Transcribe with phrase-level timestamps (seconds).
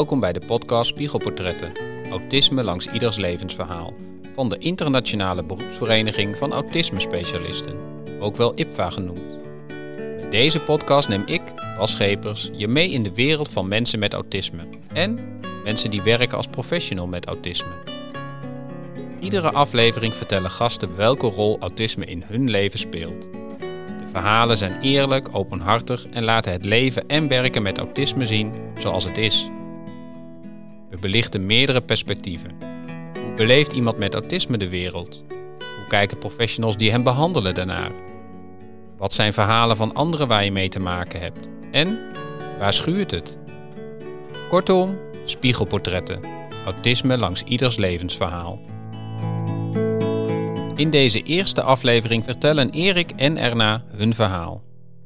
[0.00, 1.72] Welkom bij de podcast Spiegelportretten.
[2.10, 3.94] Autisme langs ieders levensverhaal.
[4.34, 7.74] Van de Internationale Beroepsvereniging van Autisme Specialisten,
[8.20, 9.22] ook wel IPVA genoemd.
[10.20, 11.42] Met deze podcast neem ik,
[11.78, 14.62] Bas Schepers, je mee in de wereld van mensen met autisme.
[14.92, 17.72] En mensen die werken als professional met autisme.
[19.18, 23.22] Iedere aflevering vertellen gasten welke rol autisme in hun leven speelt.
[23.98, 29.04] De verhalen zijn eerlijk, openhartig en laten het leven en werken met autisme zien zoals
[29.04, 29.50] het is.
[30.90, 32.50] We belichten meerdere perspectieven.
[33.24, 35.24] Hoe beleeft iemand met autisme de wereld?
[35.58, 37.90] Hoe kijken professionals die hem behandelen daarnaar?
[38.96, 41.48] Wat zijn verhalen van anderen waar je mee te maken hebt?
[41.70, 41.98] En
[42.58, 43.38] waar schuurt het?
[44.48, 46.20] Kortom, spiegelportretten.
[46.64, 48.60] Autisme langs ieders levensverhaal.
[50.74, 54.62] In deze eerste aflevering vertellen Erik en Erna hun verhaal.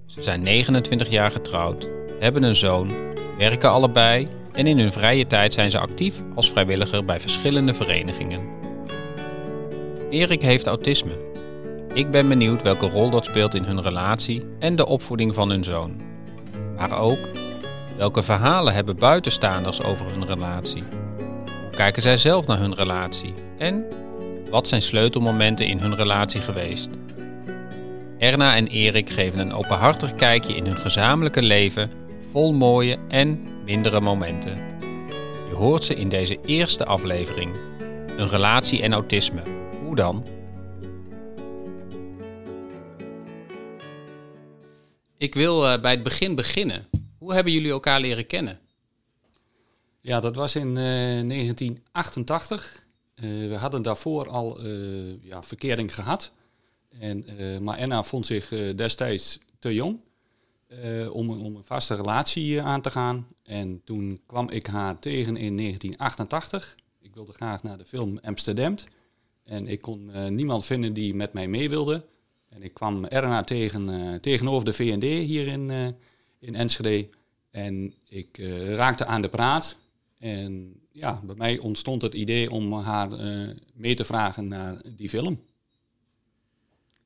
[0.06, 1.88] Ze zijn 29 jaar getrouwd,
[2.20, 2.92] hebben een zoon,
[3.38, 8.40] werken allebei en in hun vrije tijd zijn ze actief als vrijwilliger bij verschillende verenigingen.
[10.10, 11.12] Erik heeft autisme.
[11.94, 15.64] Ik ben benieuwd welke rol dat speelt in hun relatie en de opvoeding van hun
[15.64, 16.00] zoon.
[16.76, 17.18] Maar ook,
[17.96, 20.82] welke verhalen hebben buitenstaanders over hun relatie?
[21.62, 23.34] Hoe kijken zij zelf naar hun relatie?
[23.58, 23.84] En
[24.50, 26.88] wat zijn sleutelmomenten in hun relatie geweest?
[28.18, 31.90] Erna en Erik geven een openhartig kijkje in hun gezamenlijke leven,
[32.32, 34.78] vol mooie en mindere momenten.
[35.48, 37.54] Je hoort ze in deze eerste aflevering.
[38.16, 39.42] Een relatie en autisme.
[39.82, 40.26] Hoe dan?
[45.16, 46.86] Ik wil uh, bij het begin beginnen.
[47.18, 48.60] Hoe hebben jullie elkaar leren kennen?
[50.00, 52.86] Ja, dat was in uh, 1988.
[53.14, 56.32] Uh, we hadden daarvoor al uh, ja, verkering gehad.
[56.98, 60.00] En, uh, maar Anna vond zich destijds te jong
[61.12, 63.26] om, om, een vaste relatie aan te gaan.
[63.42, 66.76] En toen kwam ik haar tegen in 1988.
[67.00, 68.74] Ik wilde graag naar de film Amsterdam.
[69.44, 72.04] En ik kon niemand vinden die met mij mee wilde.
[72.48, 75.94] En ik kwam Erna tegen, tegenover de VND hier in,
[76.38, 77.08] in Enschede.
[77.50, 78.38] En ik
[78.74, 79.76] raakte aan de praat.
[80.18, 83.08] En ja, bij mij ontstond het idee om haar
[83.74, 85.40] mee te vragen naar die film.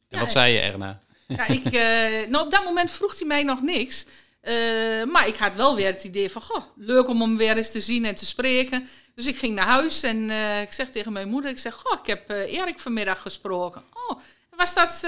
[0.09, 1.01] En wat zei je, Erna?
[1.29, 4.05] Ja, ik, uh, nou, op dat moment vroeg hij mij nog niks.
[4.43, 7.71] Uh, maar ik had wel weer het idee van, goh, leuk om hem weer eens
[7.71, 8.89] te zien en te spreken.
[9.15, 10.31] Dus ik ging naar huis en
[10.63, 13.83] ik zeg tegen mijn moeder, ik zeg, goh, ik heb Erik vanmiddag gesproken.
[13.93, 14.19] Oh,
[14.57, 15.01] was dat,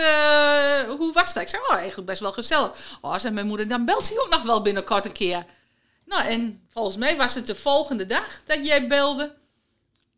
[0.99, 1.43] hoe was dat?
[1.43, 2.99] Ik zeg, oh, eigenlijk best wel gezellig.
[3.01, 5.45] Oh, zei mijn moeder, dan belt hij ook nog wel binnenkort een keer.
[6.05, 9.37] Nou, en volgens mij was het de volgende dag dat jij belde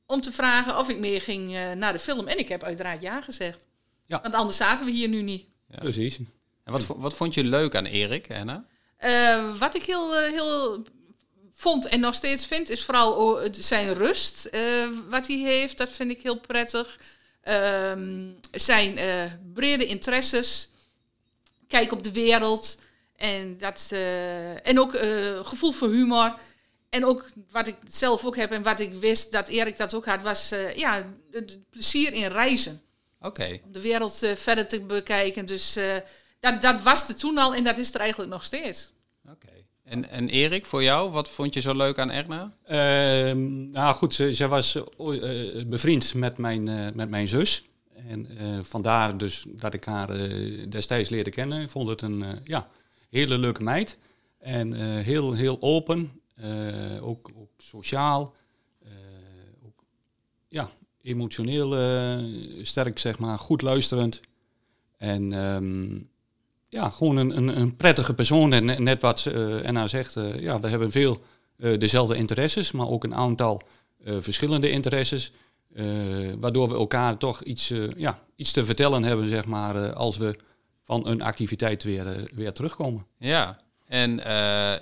[0.07, 2.27] om te vragen of ik meer ging naar de film.
[2.27, 3.67] En ik heb uiteraard ja gezegd.
[4.07, 4.21] Ja.
[4.23, 5.51] Want anders zaten we hier nu niet.
[5.73, 5.79] Ja.
[5.79, 6.19] Precies.
[6.65, 8.65] En wat, wat vond je leuk aan Erik, Anna?
[9.05, 10.83] Uh, wat ik heel, uh, heel
[11.55, 14.51] vond en nog steeds vind, is vooral zijn rust.
[15.09, 16.99] wat hij heeft, dat vind ik heel prettig.
[17.43, 18.99] Ehm, zijn
[19.55, 20.69] brede interesses.
[21.67, 22.77] Kijk op de wereld.
[23.23, 26.39] En, dat, uh, en ook uh, gevoel voor humor.
[26.91, 30.07] En ook wat ik zelf ook heb en wat ik wist dat Erik dat ook
[30.07, 32.83] had, was uh, ja, het plezier in reizen.
[33.23, 33.61] Okay.
[33.65, 35.47] Om de wereld verder te bekijken.
[35.47, 35.79] Dus
[36.41, 38.93] dat, dat was er toen al en dat is er eigenlijk nog steeds.
[39.29, 39.49] Oké.
[39.85, 42.53] En, en Erik, voor jou, wat vond je zo leuk aan Erna?
[42.65, 44.79] Ehm, nou goed, ze, ze was
[45.67, 47.65] bevriend met mijn, met mijn zus.
[48.09, 48.27] En
[48.65, 50.09] vandaar dus dat ik haar
[50.69, 51.63] destijds leerde kennen.
[51.63, 52.69] Ik vond het een, ja,
[53.11, 53.99] hele leuke meid.
[54.43, 58.35] En uh, heel, heel open, uh, ook, ook, sociaal,
[58.85, 58.91] uh,
[59.67, 59.85] ook,
[60.49, 60.71] ja,
[61.03, 61.71] emotioneel
[62.63, 64.21] sterk, zeg maar, goed luisterend.
[64.99, 66.09] En um,
[66.69, 68.53] ja, gewoon een, een, prettige persoon.
[68.53, 69.29] En net wat
[69.65, 71.23] Anna zegt, ja, we hebben veel
[71.57, 73.63] dezelfde interesses, maar ook een aantal
[74.05, 75.33] verschillende interesses.
[76.41, 80.39] waardoor we elkaar toch iets, ja, iets te vertellen hebben, zeg maar, als we
[80.85, 83.07] van een activiteit weer, weer terugkomen.
[83.19, 84.19] Ja, en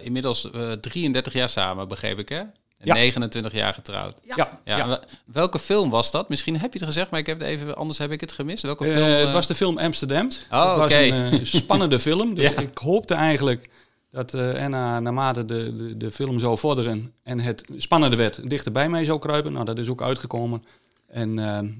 [0.02, 2.42] inmiddels uh, 33 jaar samen, begreep ik hè?
[2.80, 2.94] En ja.
[2.94, 4.16] 29 jaar getrouwd.
[4.22, 4.34] Ja.
[4.64, 4.76] ja.
[4.76, 5.00] ja.
[5.24, 6.28] Welke film was dat?
[6.28, 8.62] Misschien heb je het gezegd, maar ik heb het even, anders heb ik het gemist.
[8.62, 9.08] Welke film?
[9.08, 10.28] het was de film Amsterdam.
[10.50, 11.10] Oh, het was okay.
[11.10, 12.34] een spannende film.
[12.34, 13.70] Dus ik hoopte eigenlijk
[14.10, 18.88] dat Anna naarmate de, de, de film zou vorderen en het spannender werd, dichter bij
[18.88, 19.52] mij zou kruipen.
[19.52, 20.64] Nou, dat is ook uitgekomen.
[21.06, 21.34] En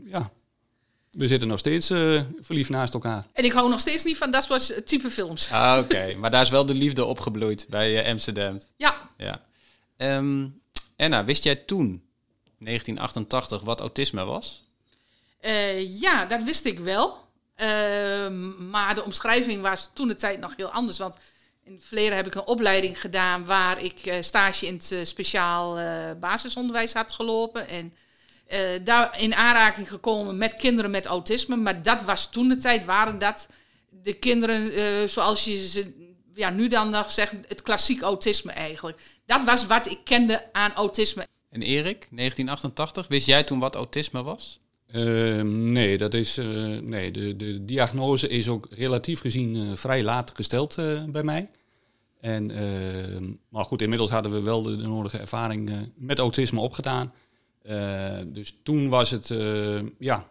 [0.06, 0.30] ja,
[1.10, 3.24] we zitten nog steeds uh, verliefd naast elkaar.
[3.32, 5.48] En ik hou nog steeds niet van dat soort type films.
[5.52, 6.14] Ah, oké.
[6.18, 8.58] maar daar is wel de liefde opgebloeid bij uh, Amsterdam.
[8.76, 8.94] Ja.
[9.16, 9.40] ja.
[9.96, 10.59] Um,
[11.00, 12.02] Anna, wist jij toen,
[12.58, 14.64] 1988, wat autisme was?
[15.42, 17.28] Uh, ja, dat wist ik wel.
[17.54, 20.98] Ehm, maar de omschrijving was toen de tijd nog heel anders.
[20.98, 21.16] Want
[21.64, 25.04] in het verleden heb ik een opleiding gedaan waar ik eh, stage in het eh,
[25.04, 27.68] speciaal eh, basisonderwijs had gelopen.
[27.68, 27.92] En
[28.50, 31.56] eh, daar in aanraking gekomen met kinderen met autisme.
[31.56, 33.48] Maar dat was toen de tijd, waren dat
[34.02, 39.00] de kinderen eh, zoals je ze ja, nu dan nog zegt, het klassiek autisme eigenlijk.
[39.26, 41.26] Dat was wat ik kende aan autisme.
[41.50, 44.60] En Erik, 1988, wist jij toen wat autisme was?
[44.86, 46.46] Ehm, nee, dat is, eh,
[46.82, 51.50] nee de, de diagnose is ook relatief gezien eh, vrij laat gesteld eh, bij mij.
[52.20, 56.60] En, ehm, maar goed, inmiddels hadden we wel de, de nodige ervaring eh, met autisme
[56.60, 57.12] opgedaan.
[57.62, 60.28] Eh, dus toen was het eh, ja,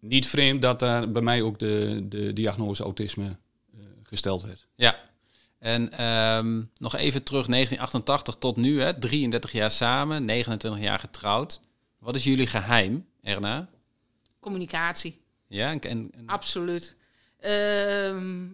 [0.00, 3.36] niet vreemd dat daar bij mij ook de, de diagnose autisme
[4.16, 4.66] gesteld werd.
[4.74, 4.96] Ja.
[5.58, 11.60] En ehm, nog even terug, 1988 tot nu, hè, 33 jaar samen, 29 jaar getrouwd.
[11.98, 13.68] Wat is jullie geheim, Erna?
[14.40, 15.20] Communicatie.
[15.48, 16.96] Ja, en, en, en- Absoluut.
[17.40, 18.44] Ehm,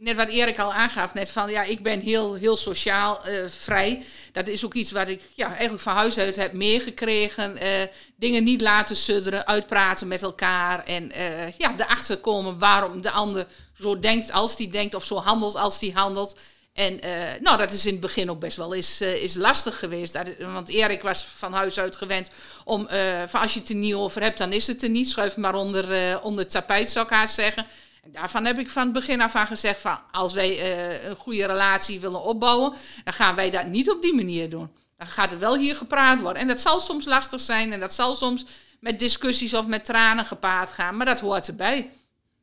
[0.00, 4.04] net wat Erik al aangaf, net van ja, ik ben heel, heel sociaal eh, vrij.
[4.32, 7.56] Dat is ook iets wat ik ja, eigenlijk van huis uit heb meegekregen.
[7.56, 7.70] Eh,
[8.16, 10.84] dingen niet laten sudderen, uitpraten met elkaar.
[10.84, 13.46] En eh, ja, erachter komen waarom de ander
[13.80, 16.36] zo denkt als die denkt, of zo handelt als die handelt.
[16.72, 16.98] En
[17.42, 20.18] nou, dat is in het begin ook best wel eh, is lastig geweest.
[20.38, 22.30] Want Erik was van huis uit gewend
[22.64, 22.88] om,
[23.28, 25.10] van als je het er niet over hebt, dan is het er niet.
[25.10, 27.66] Schuif maar onder, onder tapijt, zou ik haast zeggen.
[28.02, 31.16] En daarvan heb ik van het begin af aan gezegd van, als wij eh, een
[31.16, 32.72] goede relatie willen opbouwen,
[33.04, 34.70] dan gaan wij dat niet op die manier doen.
[34.96, 36.42] Dan gaat het wel hier gepraat worden.
[36.42, 38.44] En dat zal soms lastig zijn en dat zal soms
[38.80, 41.90] met discussies of met tranen gepaard gaan, maar dat hoort erbij.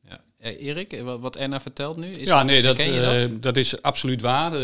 [0.08, 0.20] ja.
[0.38, 2.12] Eh, Erik, eh, wat, Erna vertelt nu?
[2.12, 2.86] Is ja, nee, dat, dat?
[2.86, 4.56] eh, dat is absoluut waar.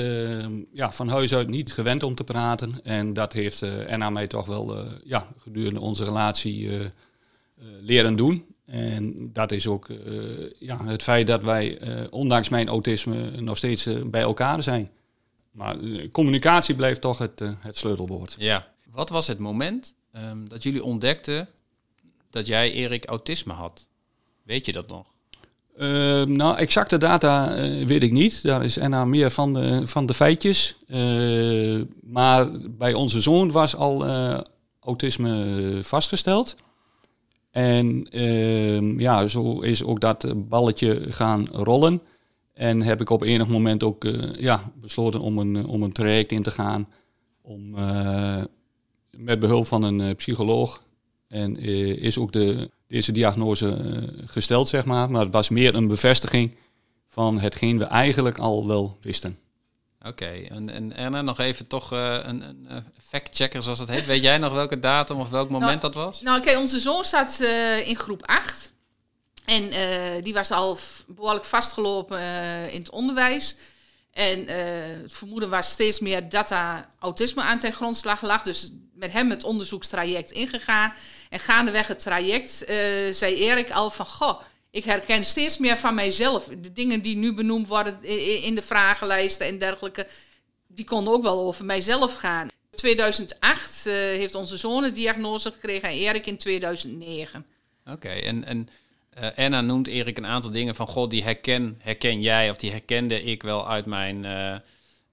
[0.72, 2.80] Ja, van huis uit niet gewend om te praten.
[2.84, 6.90] En dat heeft eh Enna mij toch wel eh, ja, gedurende onze relatie eh, eh,
[7.80, 8.53] leren doen.
[8.66, 9.96] En dat is ook eh,
[10.58, 14.90] ja, het feit dat wij, eh, ondanks mijn autisme, nog steeds eh, bij elkaar zijn.
[15.50, 15.76] Maar
[16.12, 18.34] communicatie blijft toch het, het sleutelwoord.
[18.38, 18.72] Ja.
[18.90, 21.48] Wat was het moment ehm, dat jullie ontdekten
[22.30, 23.88] dat jij, Erik, autisme had?
[24.42, 25.06] Weet je dat nog?
[25.76, 28.42] Ehm, nou, exacte data weet ik niet.
[28.42, 30.76] Daar is Enna meer van de, van de feitjes.
[32.02, 34.04] Maar bij onze zoon was al
[34.80, 36.56] autisme vastgesteld.
[37.54, 42.00] En ehm, ja, zo is ook dat balletje gaan rollen.
[42.52, 46.32] En heb ik op enig moment ook eh, ja, besloten om een, om een traject
[46.32, 46.88] in te gaan.
[47.42, 48.42] Om eh,
[49.16, 50.82] met behulp van een eh, psycholoog.
[51.28, 55.10] En eh, is ook de, deze diagnose eh, gesteld, zeg maar.
[55.10, 56.54] Maar het was meer een bevestiging
[57.06, 59.38] van hetgeen we eigenlijk al wel wisten.
[60.06, 62.76] Oké, en, en Erna, nog even toch eh, een, een eh,
[63.08, 64.06] fact-checker zoals dat heet.
[64.06, 66.20] Weet jij nog welke datum of welk moment dat was?
[66.20, 68.72] Nou, kijk, onze zoon staat eh, in groep 8.
[69.44, 69.70] En
[70.22, 72.20] die was al behoorlijk vastgelopen
[72.72, 73.56] in het onderwijs.
[74.12, 74.46] En
[75.02, 78.42] het vermoeden was steeds meer dat daar autisme aan ten grondslag lag.
[78.42, 80.94] Dus met hem het onderzoekstraject ingegaan.
[81.30, 82.50] En gaandeweg het traject
[83.16, 84.06] zei Erik al van...
[84.06, 84.40] Goh,
[84.74, 86.44] ik herken steeds meer van mijzelf.
[86.44, 88.02] De dingen die nu benoemd worden
[88.42, 90.06] in de vragenlijsten en dergelijke...
[90.66, 92.48] die konden ook wel over mijzelf gaan.
[92.70, 97.46] 2008 eh, heeft onze zoon een diagnose gekregen en Erik in 2009.
[97.84, 98.68] Oké, en, en
[99.10, 100.86] eh, Erna noemt Erik een aantal dingen van...
[100.86, 104.56] God, die herken, herken jij of die herkende ik wel uit, mijn, eh,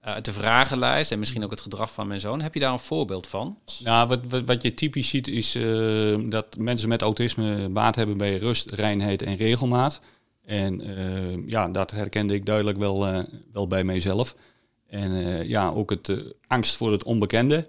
[0.02, 1.12] uit de vragenlijst...
[1.12, 2.40] en misschien ook het gedrag van mijn zoon.
[2.40, 3.58] Heb je daar een voorbeeld van?
[3.84, 8.36] Nou, wat, wat, je typisch ziet is eh, dat mensen met autisme baat hebben bij
[8.36, 10.00] rust, reinheid en regelmaat.
[10.44, 13.18] En eh, ja, dat herkende ik duidelijk wel, eh,
[13.52, 14.36] wel bij mijzelf.
[14.86, 16.16] En eh, ja, ook het eh,
[16.46, 17.68] angst voor het onbekende.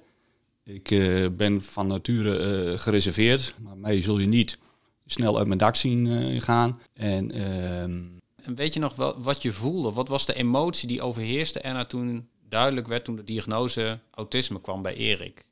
[0.64, 4.58] Ik eh, ben van nature eh, gereserveerd, maar mij zul je niet
[5.06, 6.80] snel uit mijn dak zien eh, gaan.
[6.94, 8.02] En ehm,
[8.56, 9.92] weet je nog wel, wat je voelde?
[9.92, 13.06] Wat was de emotie die overheerste Erna toen duidelijk werd...
[13.06, 15.46] toen de diagnose autisme kwam bij Erik?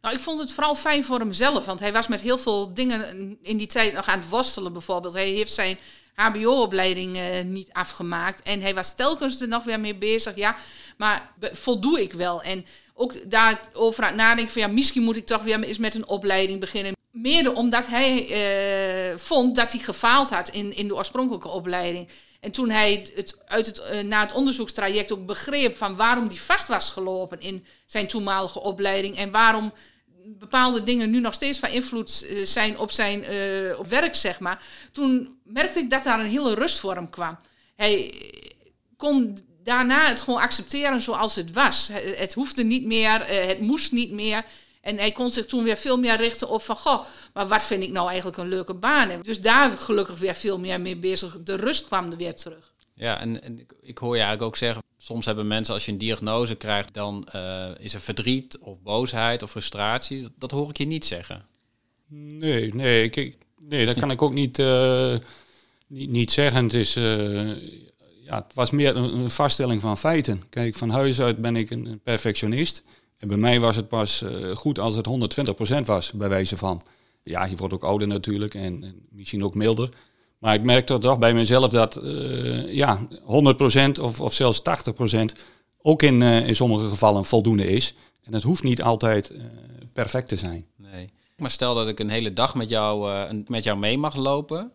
[0.00, 3.38] Nou, ik vond het vooral fijn voor hemzelf, want hij was met heel veel dingen
[3.42, 5.14] in die tijd nog aan het worstelen bijvoorbeeld.
[5.14, 5.78] Hij heeft zijn
[6.14, 10.36] HBO-opleiding eh, niet afgemaakt en hij was telkens er nog weer mee bezig.
[10.36, 10.56] Ja,
[10.96, 12.42] maar voldoe ik wel?
[12.42, 15.94] En ook daarover aan het nadenken van ja, misschien moet ik toch weer eens met
[15.94, 16.94] een opleiding beginnen.
[17.12, 22.08] Mede omdat hij eh, vond dat hij gefaald had in, in de oorspronkelijke opleiding.
[22.40, 26.36] En toen hij het, uit het, eh, na het onderzoekstraject ook begreep van waarom hij
[26.36, 29.72] vast was gelopen in zijn toenmalige opleiding en waarom
[30.24, 33.24] bepaalde dingen nu nog steeds van invloed eh, zijn op zijn
[33.78, 34.62] op werk, zeg maar.
[34.92, 37.38] Toen merkte ik dat daar een hele rust voor hem kwam.
[37.76, 38.14] Hij
[38.96, 41.88] kon daarna het gewoon accepteren zoals het was.
[41.92, 44.44] Het, het hoefde niet meer, het moest niet meer.
[44.82, 46.76] En hij kon zich toen weer veel meer richten op van...
[46.76, 49.08] Goh, maar wat vind ik nou eigenlijk een leuke baan?
[49.08, 51.42] En Dus daar gelukkig weer veel meer mee bezig.
[51.42, 52.74] De rust kwam er weer terug.
[52.94, 54.82] Ja, en, en ik, ik hoor je eigenlijk ook zeggen...
[54.98, 59.42] soms hebben mensen als je een diagnose krijgt, dan uh, is er verdriet of boosheid
[59.42, 60.28] of frustratie.
[60.38, 61.46] Dat hoor ik je niet zeggen.
[62.14, 65.14] Nee, nee, ik, nee dat kan ik ook niet, uh,
[65.86, 66.64] niet, niet zeggen.
[66.64, 67.48] Het, is, uh,
[68.24, 70.42] ja, het was meer een, een, vaststelling van feiten.
[70.50, 72.84] Kijk, van huis uit ben ik een perfectionist.
[73.22, 74.24] En bij mij was het pas
[74.54, 75.08] goed als het
[75.80, 76.82] 120% was, bij wijze van.
[77.22, 79.88] Ja, je wordt ook ouder natuurlijk en, en misschien ook milder.
[80.42, 84.62] Maar ik merk toch bij mezelf dat uh, ja, 100% of, of zelfs
[85.12, 85.24] 80%
[85.82, 87.94] ook in, uh, in sommige gevallen voldoende is.
[88.22, 89.42] En het hoeft niet altijd uh,
[89.92, 90.66] perfect te zijn.
[90.76, 91.10] Nee.
[91.36, 93.10] Maar stel dat ik een hele dag met jou,
[93.46, 94.72] met jou mee mag lopen.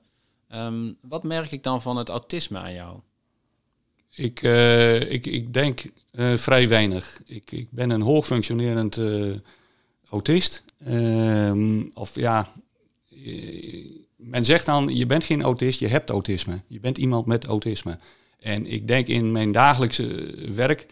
[0.55, 2.99] Um, wat merk ik dan van het autisme aan jou?
[4.09, 4.41] Ik,
[5.09, 5.83] ik, ik denk
[6.35, 7.21] vrij weinig.
[7.25, 9.01] Ik, ik ben een hoogfunctionerend
[10.09, 10.63] autist.
[10.85, 12.53] Ehm, of ja
[14.17, 16.61] men zegt dan, je bent geen autist, je hebt autisme.
[16.67, 17.99] Je bent iemand met autisme.
[18.39, 20.87] En ik denk in mijn dagelijkse werk,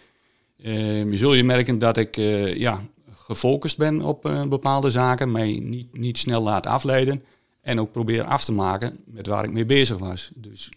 [0.57, 5.59] uh, zul je merken dat ik uh, ja, gefocust ben op uh, bepaalde zaken, mij
[5.63, 7.23] niet, niet snel laat afleiden
[7.61, 10.31] en ook probeer af te maken met waar ik mee bezig was.
[10.35, 10.69] Dus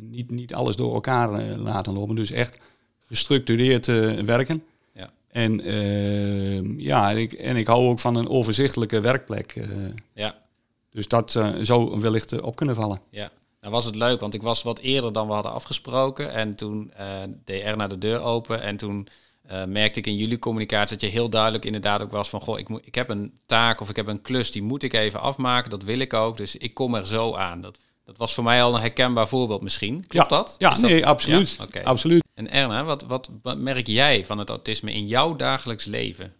[0.00, 2.60] niet, niet alles door elkaar laten lopen, dus echt
[3.14, 3.86] gestructureerd
[4.26, 4.64] werken.
[4.94, 5.10] Ja.
[5.28, 5.62] En,
[6.78, 9.66] ja, en, ik, en ik hou ook van een overzichtelijke werkplek.
[10.14, 10.42] ja.
[10.90, 13.00] Dus dat uh, zou wellicht op kunnen vallen.
[13.10, 13.30] Ja,
[13.60, 16.32] dan was het leuk, want ik was wat eerder dan we hadden afgesproken.
[16.32, 16.92] En toen
[17.44, 18.62] deed er naar de deur open.
[18.62, 19.08] En toen
[19.66, 22.40] merkte ik in jullie communicatie dat je heel duidelijk inderdaad ook was van...
[22.40, 24.92] Goh, ik, moet, ik heb een taak of ik heb een klus, die moet ik
[24.92, 25.70] even afmaken.
[25.70, 27.60] Dat wil ik ook, dus ik kom er zo aan.
[27.60, 30.06] Dat, dat was voor mij al een herkenbaar voorbeeld misschien.
[30.06, 30.54] Klopt ja, dat?
[30.58, 31.58] Ja, nee, absoluut.
[31.72, 32.24] Ja, absoluut.
[32.34, 36.34] En Erna, wat, wat, wat merk jij van het autisme in jouw dagelijks leven?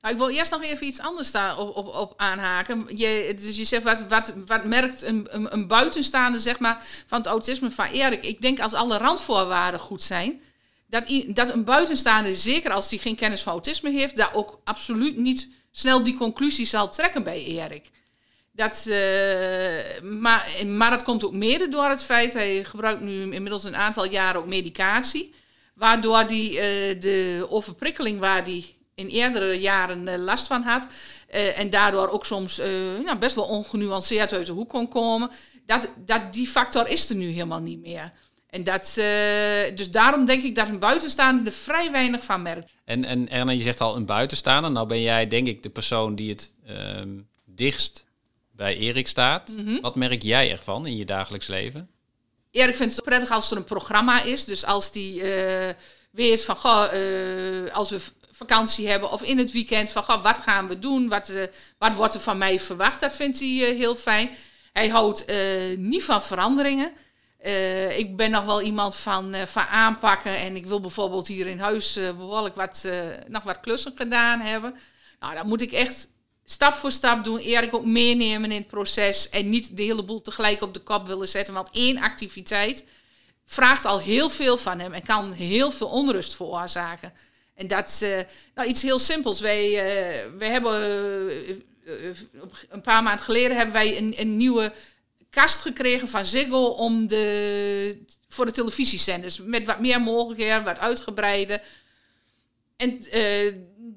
[0.00, 2.84] Nou, ik wil eerst nog even iets anders daar op, op, op aanhaken.
[2.96, 7.18] Je, dus je zegt, wat, wat, wat merkt een, een, een buitenstaande zeg maar, van
[7.18, 8.24] het autisme van Erik?
[8.24, 10.40] Ik denk als alle randvoorwaarden goed zijn,
[10.86, 15.16] dat, dat een buitenstaande, zeker als hij geen kennis van autisme heeft, daar ook absoluut
[15.16, 17.90] niet snel die conclusie zal trekken bij Erik.
[18.54, 18.86] Dat,
[20.02, 24.06] maar, maar dat komt ook mede door het feit, hij gebruikt nu inmiddels een aantal
[24.10, 25.34] jaren ook medicatie,
[25.74, 26.60] waardoor die, uh,
[27.00, 30.86] de overprikkeling waar die in eerdere jaren uh, last van had.
[31.34, 32.56] Uh, en daardoor ook soms
[33.04, 35.30] nou, best wel ongenuanceerd uit de hoek kon komen.
[35.66, 38.12] Dat, dat, die factor is er nu helemaal niet meer.
[38.46, 38.92] En dat,
[39.76, 42.70] dus daarom denk ik dat een buitenstaander er vrij weinig van merkt.
[42.84, 44.70] En, en Erna, je zegt al een buitenstaander.
[44.70, 48.06] Nou ben jij denk ik de persoon die het ehm, dichtst
[48.62, 49.48] bij Erik staat.
[49.48, 49.80] Mm -hmm.
[49.80, 51.90] Wat merk jij ervan in je dagelijks leven?
[52.50, 54.44] Erik vindt het prettig als er een programma is.
[54.44, 55.22] Dus als die
[56.10, 56.88] weet van, goh,
[57.72, 58.00] als we
[58.46, 61.42] vakantie hebben of in het weekend van goh, wat gaan we doen, wat, uh,
[61.78, 64.30] wat wordt er van mij verwacht, dat vindt hij uh, heel fijn.
[64.72, 66.92] Hij houdt uh, niet van veranderingen.
[67.96, 71.98] ik ben nog wel iemand van, van aanpakken en ik wil bijvoorbeeld hier in huis
[72.16, 72.88] behoorlijk wat,
[73.28, 74.74] nog wat klussen gedaan hebben.
[75.20, 76.08] Nou, dat moet ik echt
[76.52, 77.38] stap voor stap doen.
[77.38, 81.06] Erik ook meenemen in het proces en niet de hele boel tegelijk op de kop
[81.06, 81.54] willen zetten.
[81.54, 82.84] Want één activiteit
[83.44, 87.12] vraagt al heel veel van hem en kan heel veel onrust veroorzaken.
[87.54, 88.18] En dat is uh,
[88.54, 89.40] nou, iets heel simpels.
[89.40, 89.68] Wij,
[90.38, 90.82] uh, hebben
[91.84, 92.16] uh,
[92.68, 94.72] een paar maanden geleden hebben wij een, een, nieuwe
[95.30, 99.40] kast gekregen van Ziggo om de, voor de televisiezenders.
[99.40, 101.62] Met wat meer mogelijkheden, wat uitgebreider.
[102.76, 103.04] En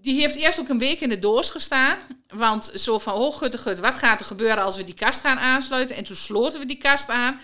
[0.06, 1.98] die heeft eerst ook een week in de doos gestaan.
[2.28, 5.96] Want zo van, oh gut, wat gaat er gebeuren als we die kast gaan aansluiten?
[5.96, 7.40] En toen sloten we die kast aan.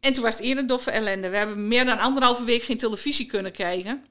[0.00, 1.28] En toen was het eerder doffe ellende.
[1.28, 4.04] We hebben meer dan anderhalve week geen televisie kunnen kijken.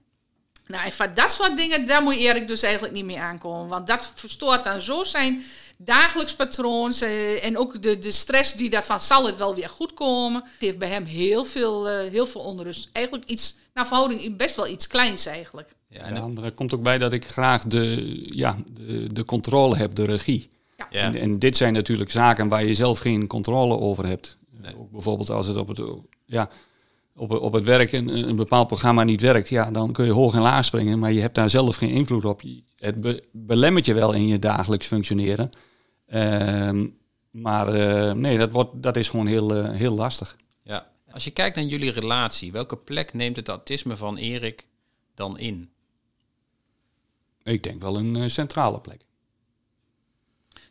[0.68, 3.68] Nou, en van dat soort dingen, daar moet Erik dus eigenlijk niet mee aankomen.
[3.68, 5.44] Want dat verstoort dan zo zijn
[5.78, 7.02] dagelijks patroons.
[7.02, 10.44] Eh, en ook de, de stress die daarvan zal het wel weer goed komen.
[10.60, 12.90] heeft bij hem heel veel, uh, heel veel onrust.
[12.94, 15.70] Eigenlijk iets, naar verhouding, best wel iets kleins eigenlijk.
[15.94, 19.96] Ja, en er komt ook bij dat ik graag de, ja, de, de controle heb,
[19.96, 20.50] de regie.
[20.90, 21.02] Ja.
[21.02, 24.38] En, en, dit zijn natuurlijk zaken waar je zelf geen controle over hebt.
[24.50, 24.80] Nee.
[24.80, 25.82] Ook bijvoorbeeld als het op het...
[26.26, 26.50] Ja,
[27.16, 30.34] op, op het werk een, een bepaald programma niet werkt, ja, dan kun je hoog
[30.34, 32.42] en laag springen, maar je hebt daar zelf geen invloed op.
[32.78, 35.50] Het be, belemmert je wel in je dagelijks functioneren.
[36.08, 36.86] Uh,
[37.32, 40.38] maar uh, nee, dat, wordt, dat is gewoon heel, uh, heel lastig.
[40.64, 40.88] Ja.
[41.12, 44.68] Als je kijkt naar jullie relatie, welke plek neemt het autisme van Erik
[45.16, 45.70] dan in?
[47.44, 49.02] Ik denk wel een uh, centrale plek.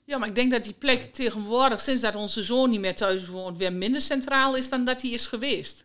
[0.04, 3.26] Ja, maar ik denk dat die plek tegenwoordig, sinds dat onze zoon niet meer thuis
[3.26, 5.84] woont, weer minder centraal is dan dat hij is geweest.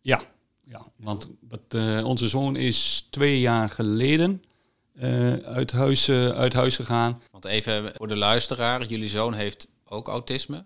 [0.00, 0.22] Ja,
[0.64, 1.28] ja want
[1.74, 4.42] uh, onze zoon is twee jaar geleden
[4.94, 7.22] uh, uit, huis, uh, uit huis gegaan.
[7.30, 10.64] Want even voor de luisteraar, jullie zoon heeft ook autisme.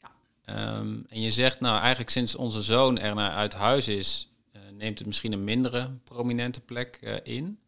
[0.00, 0.78] Ja.
[0.78, 4.30] Um, en je zegt nou eigenlijk sinds onze zoon er naar uit huis is,
[4.76, 7.58] neemt het misschien een mindere prominente plek eh, in.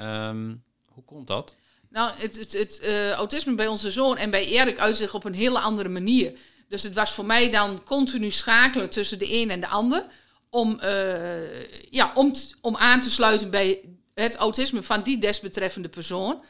[0.00, 0.54] Ehm,
[0.88, 1.54] hoe komt dat?
[1.88, 5.24] Nou, het, het, het eh, autisme bij onze zoon en bij Erik uit zich op
[5.24, 6.32] een hele andere manier.
[6.68, 10.06] Dus het was voor mij dan continu schakelen tussen de een en de ander.
[10.50, 13.80] Om, eh, ja, om, om aan te sluiten bij
[14.14, 16.44] het autisme van die desbetreffende persoon.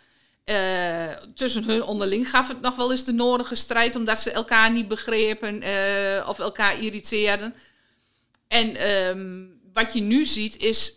[0.44, 4.72] Eh, tussen hun onderling gaf het nog wel eens de nodige strijd, omdat ze elkaar
[4.72, 5.56] niet begrepen
[6.26, 7.54] of elkaar irriteerden.
[8.48, 10.92] En ehm, wat je nu ziet is,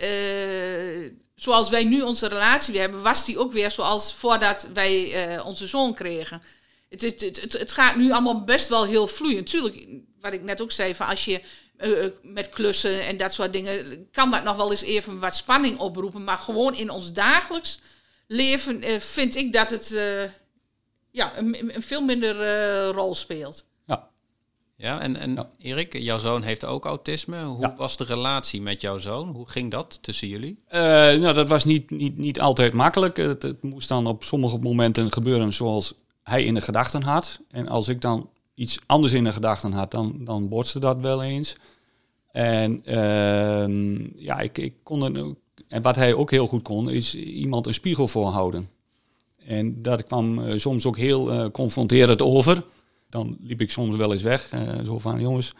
[1.43, 5.67] zoals wij nu onze relatie hebben, was die ook weer zoals voordat wij eh, onze
[5.67, 6.41] zoon kregen.
[6.89, 9.47] Het, het, het, het, gaat nu allemaal best wel heel vloeiend.
[9.47, 9.87] Tuurlijk,
[10.21, 11.41] wat ik net ook zei, van als je
[11.77, 15.79] eh, met klussen en dat soort dingen, kan dat nog wel eens even wat spanning
[15.79, 16.23] oproepen.
[16.23, 17.79] Maar gewoon in ons dagelijks
[18.27, 20.23] leven eh, vind ik dat het eh,
[21.11, 23.65] ja, een, een veel minder eh, rol speelt.
[24.75, 24.99] Ja.
[24.99, 25.49] En, en Ja.
[25.59, 27.43] Erik, jouw zoon heeft ook autisme.
[27.43, 27.75] Hoe Ja.
[27.77, 29.29] was de relatie met jouw zoon?
[29.29, 30.57] Hoe ging dat tussen jullie?
[30.67, 33.17] Eh, nou, dat was niet, niet, niet altijd makkelijk.
[33.17, 37.39] Het, het moest dan op sommige momenten gebeuren zoals hij in de gedachten had.
[37.49, 41.23] En als ik dan iets anders in de gedachten had, dan, dan botste dat wel
[41.23, 41.55] eens.
[42.31, 45.37] En ehm, ja, ik, ik kon
[45.67, 48.69] En wat hij ook heel goed kon, is iemand een spiegel voorhouden.
[49.45, 52.63] En dat kwam eh, soms ook heel eh, confronterend over.
[53.13, 54.49] Dan liep ik soms wel eens weg.
[54.49, 55.53] eh, zo van, jongens,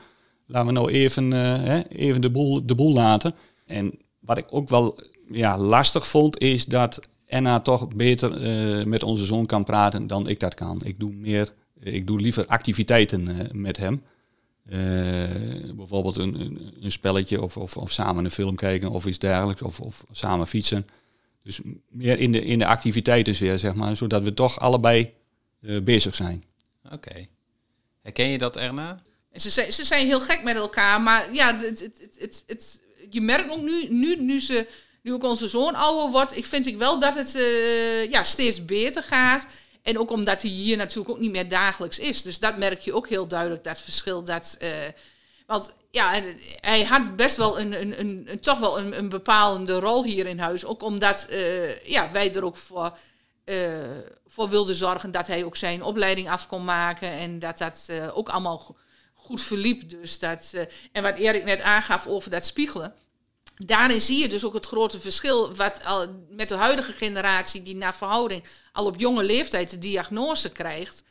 [0.46, 3.36] laten we nou even, eh, even de, boel, de boel laten.
[3.66, 5.00] En wat ik ook wel
[5.32, 10.28] ja, lastig vond, is dat Anna toch beter eh, met onze zoon kan praten dan
[10.28, 10.82] ik dat kan.
[10.86, 14.02] Ik doe meer, ik doe liever activiteiten met hem.
[15.76, 19.62] Bijvoorbeeld een, een, spelletje of, of, of samen een film kijken of iets dergelijks.
[19.62, 20.86] Of, of samen fietsen.
[21.44, 23.98] Dus meer in de, in de activiteitensfeer, zeg maar.
[23.98, 25.14] Zodat we toch allebei
[25.84, 26.44] bezig zijn.
[26.92, 27.28] Oké.
[28.04, 29.02] Herken je dat, Erna?
[29.36, 33.22] Ze, zijn, ze zijn heel gek met elkaar, maar ja, het, het, het, het, je
[33.22, 34.68] merkt ook nu, nu, nu, ze,
[35.02, 38.66] nu ook onze zoon ouder wordt, ik vind ik wel dat het eh, ja, steeds
[38.66, 39.48] beter gaat.
[39.82, 42.22] En ook omdat hij hier natuurlijk ook niet meer dagelijks is.
[42.22, 44.24] Dus dat merk je ook heel duidelijk, dat verschil.
[44.24, 44.70] Dat, eh,
[45.46, 49.80] want ja, en hij had best wel een, een, een, toch wel een, een bepalende
[49.80, 50.66] rol hier in huis.
[50.66, 52.92] Ook omdat eh, ja, wij er ook voor, eh,
[54.34, 57.10] voor wilden zorgen dat hij ook zijn opleiding af kon maken.
[57.10, 58.76] En dat dat eh, ook allemaal go-
[59.14, 59.90] goed verliep.
[59.90, 62.94] Dus dat, eh, en wat Erik net aangaf over dat spiegelen.
[63.58, 67.76] Daarin zie je dus ook het grote verschil wat al met de huidige generatie die
[67.76, 71.04] naar verhouding al op jonge leeftijd de diagnose krijgt.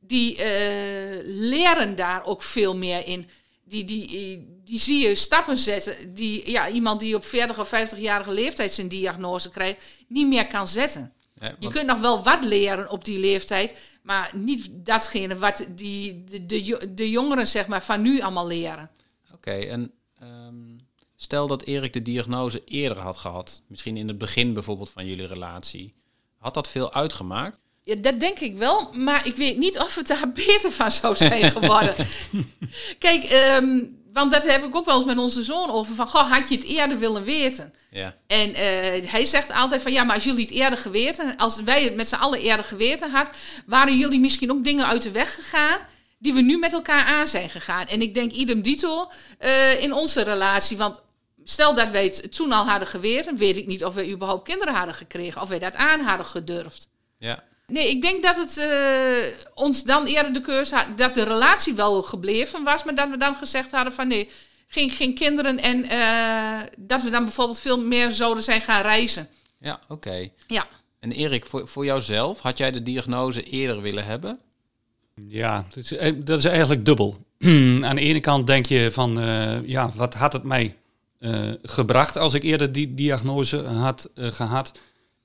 [0.00, 3.30] Die eh, leren daar ook veel meer in.
[3.64, 8.32] Die, die, die zie je stappen zetten die ja, iemand die op 40 of 50-jarige
[8.32, 11.15] leeftijd zijn diagnose krijgt, niet meer kan zetten.
[11.58, 16.46] Je kunt nog wel wat leren op die leeftijd, maar niet datgene wat die, de,
[16.46, 18.90] de, de jongeren zeg maar, van nu allemaal leren.
[19.34, 20.78] Oké, en ehm,
[21.16, 23.62] stel dat Erik de diagnose eerder had gehad.
[23.66, 25.94] Misschien in het begin bijvoorbeeld van jullie relatie.
[26.36, 27.58] Had dat veel uitgemaakt?
[27.82, 31.16] Ja, dat denk ik wel, maar ik weet niet of het daar beter van zou
[31.16, 31.94] zijn geworden.
[32.98, 33.84] Kijk, ehm,
[34.16, 35.94] want dat heb ik ook wel eens met onze zoon over.
[35.94, 37.74] Van, goh, had je het eerder willen weten?
[37.90, 38.14] Ja.
[38.26, 41.36] En eh, hij zegt altijd van, ja, maar als jullie het eerder geweten...
[41.36, 43.30] als wij het met z'n allen eerder geweten had...
[43.66, 45.78] waren jullie misschien ook dingen uit de weg gegaan...
[46.18, 47.86] die we nu met elkaar aan zijn gegaan.
[47.86, 50.76] En ik denk idem dito eh, in onze relatie.
[50.76, 51.00] Want
[51.44, 53.36] stel dat wij het toen al hadden geweten...
[53.36, 55.40] weet ik niet of wij überhaupt kinderen hadden gekregen...
[55.40, 56.88] of wij dat aan hadden gedurfd.
[57.18, 57.42] Ja.
[57.66, 61.74] Nee, ik denk dat het eh, ons dan eerder de keuze had, dat de relatie
[61.74, 64.30] wel gebleven was, maar dat we dan gezegd hadden van nee,
[64.68, 69.28] geen, geen kinderen en eh, dat we dan bijvoorbeeld veel meer zouden zijn gaan reizen.
[69.60, 70.28] Ja, oké.
[70.46, 70.66] Ja,
[71.00, 74.38] En Erik, voor, voor jouzelf, had jij de diagnose eerder willen hebben?
[75.26, 77.26] Ja, dat is, eh, dat is eigenlijk dubbel.
[77.88, 80.76] Aan de ene kant denk je van, eh, ja, wat had het mij
[81.18, 84.78] eh, gebracht als ik eerder die diagnose had eh, gehad?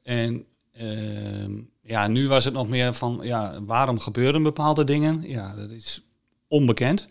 [0.03, 1.51] En ehm,
[1.81, 5.23] ja, nu was het nog meer van, ja, waarom gebeuren bepaalde dingen?
[5.27, 6.01] Ja, dat is
[6.47, 7.07] onbekend.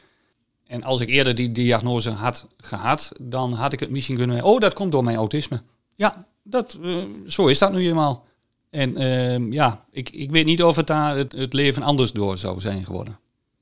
[0.67, 4.43] En als ik eerder die diagnose had gehad, dan had ik het misschien kunnen...
[4.43, 5.63] Oh, dat komt door mijn autisme.
[5.95, 8.27] Ja, dat, eh, zo is dat nu eenmaal.
[8.71, 12.39] En ehm, ja, ik, ik weet niet of het daar het, het leven anders door
[12.39, 13.19] zou zijn geworden.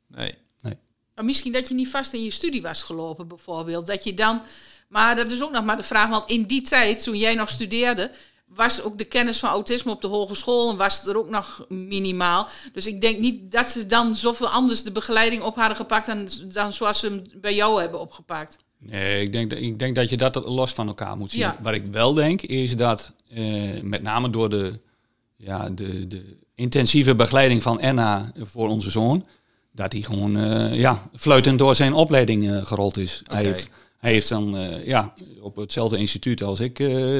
[0.07, 0.35] Nee.
[1.15, 3.87] maar misschien dat je niet vast in je studie was gelopen bijvoorbeeld.
[3.87, 4.41] Dat je dan,
[4.89, 7.49] maar dat is ook nog maar de vraag, want in die tijd, toen jij nog
[7.49, 8.11] studeerde,
[8.59, 11.65] was ook de kennis van autisme op de hogeschool en was het er ook nog
[11.69, 12.49] minimaal.
[12.73, 16.29] Dus ik denk niet dat ze dan zoveel anders de begeleiding op hadden gepakt dan,
[16.53, 18.57] dan zoals ze hem bij jou hebben opgepakt.
[18.79, 21.41] Nee, ik denk, dat- ik denk dat je dat los van elkaar moet zien.
[21.41, 21.59] Ja.
[21.63, 24.81] Wat ik wel denk, is dat eh, met name door de,
[25.37, 29.27] ja, de, de intensieve begeleiding van Enna voor onze zoon,
[29.73, 33.23] dat hij gewoon eh, ja, fluitend door zijn opleiding eh, gerold is.
[33.25, 33.69] Hij heeft
[33.99, 36.77] Hij heeft dan eh, ja, op hetzelfde instituut als ik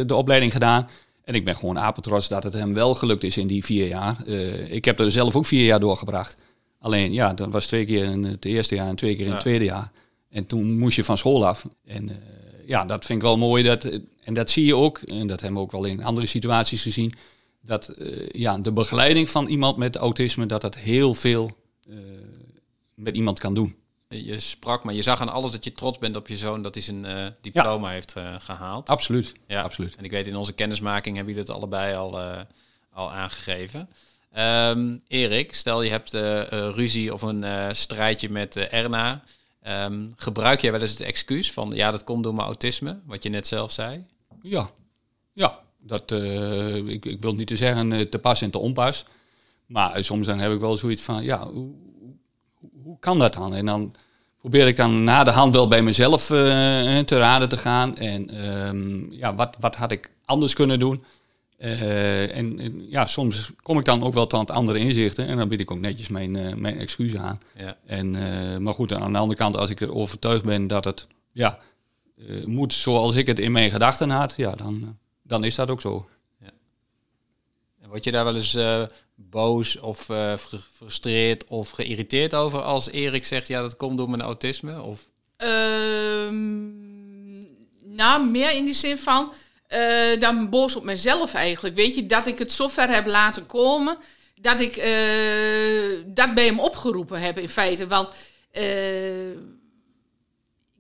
[0.07, 0.89] de opleiding gedaan.
[1.29, 4.25] En ik ben gewoon apetrots dat het hem wel gelukt is in die vier jaar.
[4.27, 6.37] Eh, ik heb er zelf ook vier jaar doorgebracht.
[6.79, 9.41] Alleen ja, dat was twee keer in het eerste jaar en twee keer in het
[9.41, 9.93] tweede jaar.
[10.31, 11.67] En toen moest je van school af.
[11.85, 12.17] En eh,
[12.67, 13.63] ja, dat vind ik wel mooi.
[13.63, 16.83] Dat, en dat zie je ook, en dat hebben we ook wel in andere situaties
[16.83, 17.15] gezien.
[17.61, 21.51] Dat eh, ja, de begeleiding van iemand met autisme, dat dat heel veel
[21.89, 21.97] eh,
[22.95, 23.77] met iemand kan doen.
[24.09, 26.75] Je sprak, maar je zag aan alles dat je trots bent op je zoon dat
[26.75, 28.89] hij zijn eh, diploma heeft eh, gehaald.
[28.89, 29.35] Absoluut.
[29.47, 29.97] Ja, absoluut.
[29.97, 32.41] En ik weet in onze kennismaking hebben jullie het allebei al, eh,
[32.93, 33.89] al aangegeven.
[34.33, 36.13] Ehm, Erik, stel je hebt
[36.75, 39.23] ruzie of een strijdje met Erna.
[39.63, 43.23] Ehm, gebruik jij wel eens het excuus van ja, dat komt door mijn autisme, wat
[43.23, 44.07] je net zelf zei?
[44.43, 44.71] Ja,
[45.33, 45.61] ja.
[45.81, 46.11] Dat,
[46.87, 49.05] ik, ik wil niet te zeggen te pas en te onpas.
[49.67, 51.49] Maar soms dan heb ik wel zoiets van, ja,
[53.01, 53.55] kan dat dan?
[53.55, 53.95] En dan
[54.41, 57.97] probeer ik dan na de hand wel bij mezelf eh, te raden te gaan.
[57.97, 61.05] En ehm, ja, wat, wat had ik anders kunnen doen?
[61.57, 65.27] Eh, en, en ja, soms kom ik dan ook wel tot andere inzichten.
[65.27, 67.41] En dan bied ik ook netjes mijn, eh, mijn excuses aan.
[67.57, 67.77] Ja.
[67.87, 68.11] En,
[68.63, 71.59] maar goed, aan de andere kant, als ik er overtuigd ben dat het ja,
[72.45, 76.09] moet zoals ik het in mijn gedachten had, ja, dan, dan is dat ook zo.
[77.89, 78.83] Word je daar wel eens eh,
[79.15, 84.11] boos of eh, fr- gefrustreerd of geïrriteerd over als Erik zegt ja, dat komt door
[84.11, 84.83] mijn autisme?
[84.83, 85.01] Of
[85.37, 86.69] Ehm,
[87.95, 89.33] nou, meer in die zin van
[89.67, 91.75] eh, dan boos op mezelf eigenlijk.
[91.75, 93.99] Weet je, dat ik het zover heb laten komen
[94.41, 94.75] dat ik
[96.07, 97.87] dat bij hem opgeroepen heb in feite.
[97.87, 98.13] Want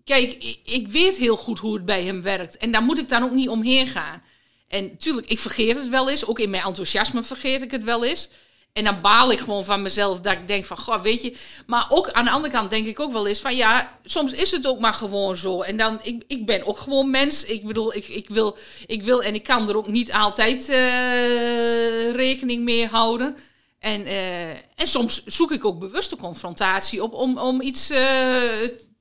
[0.04, 2.56] kijk, ik weet heel goed hoe het bij hem werkt.
[2.56, 4.22] En daar moet ik dan ook niet omheen gaan.
[4.68, 6.26] En natuurlijk, ik vergeet het wel eens.
[6.26, 8.28] Ook in mijn enthousiasme vergeet ik het wel eens.
[8.72, 11.36] En dan baal ik gewoon van mezelf dat ik denk van, goh, weet je.
[11.66, 14.50] Maar ook aan de andere kant denk ik ook wel eens van, ja, soms is
[14.50, 15.62] het ook maar gewoon zo.
[15.62, 17.44] En dan, ik, ik ben ook gewoon mens.
[17.44, 22.12] Ik bedoel, ik, ik, wil, ik wil en ik kan er ook niet altijd eh,
[22.12, 23.36] rekening mee houden.
[23.78, 27.98] En, eh, en soms zoek ik ook bewust de confrontatie op om, om iets eh,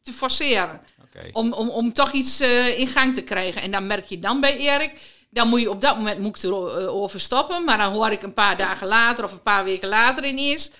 [0.03, 0.81] te forceren.
[1.31, 2.41] Om, om, om toch iets
[2.77, 3.61] in gang te krijgen.
[3.61, 4.91] En dan merk je dan bij Erik,
[5.29, 7.63] dan moet je op dat moment moet ik erover stoppen.
[7.63, 10.71] Maar dan hoor ik een paar dagen later of een paar weken later ineens.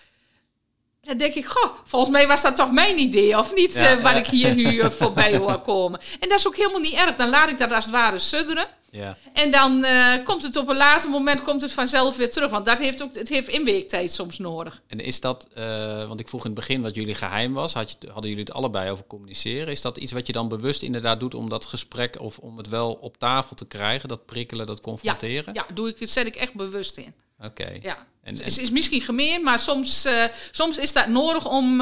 [1.01, 3.73] Dan denk ik, goh, volgens mij was dat toch mijn idee, of niet?
[3.73, 4.13] Ja, eh, ja.
[4.13, 5.99] ik hier nu eh, voorbij hoor komen.
[6.19, 7.15] En dat is ook helemaal niet erg.
[7.15, 8.67] Dan laat ik dat als het ware sudderen.
[8.97, 9.17] Ja.
[9.33, 12.49] En dan eh, komt het op een later moment komt het vanzelf weer terug.
[12.49, 14.81] Want dat heeft ook, het heeft inweektijd soms nodig.
[14.87, 17.91] En is dat, eh, want ik vroeg in het begin wat jullie geheim was, had
[17.91, 19.67] je, hadden jullie het allebei over communiceren?
[19.67, 22.67] Is dat iets wat je dan bewust inderdaad doet om dat gesprek of om het
[22.69, 25.53] wel op tafel te krijgen, dat prikkelen, dat confronteren?
[25.53, 27.13] Ja, doe ik, zet ik echt bewust in.
[27.43, 27.77] Oké.
[27.81, 27.97] Ja.
[28.23, 31.81] En- Het en- is, is misschien gemeen, maar soms, eh, soms is dat nodig om,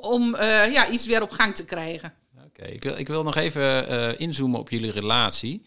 [0.00, 2.14] om ja, iets weer op gang te krijgen.
[2.46, 5.64] Oké, ik, wil, ik wil nog even inzoomen op jullie relatie.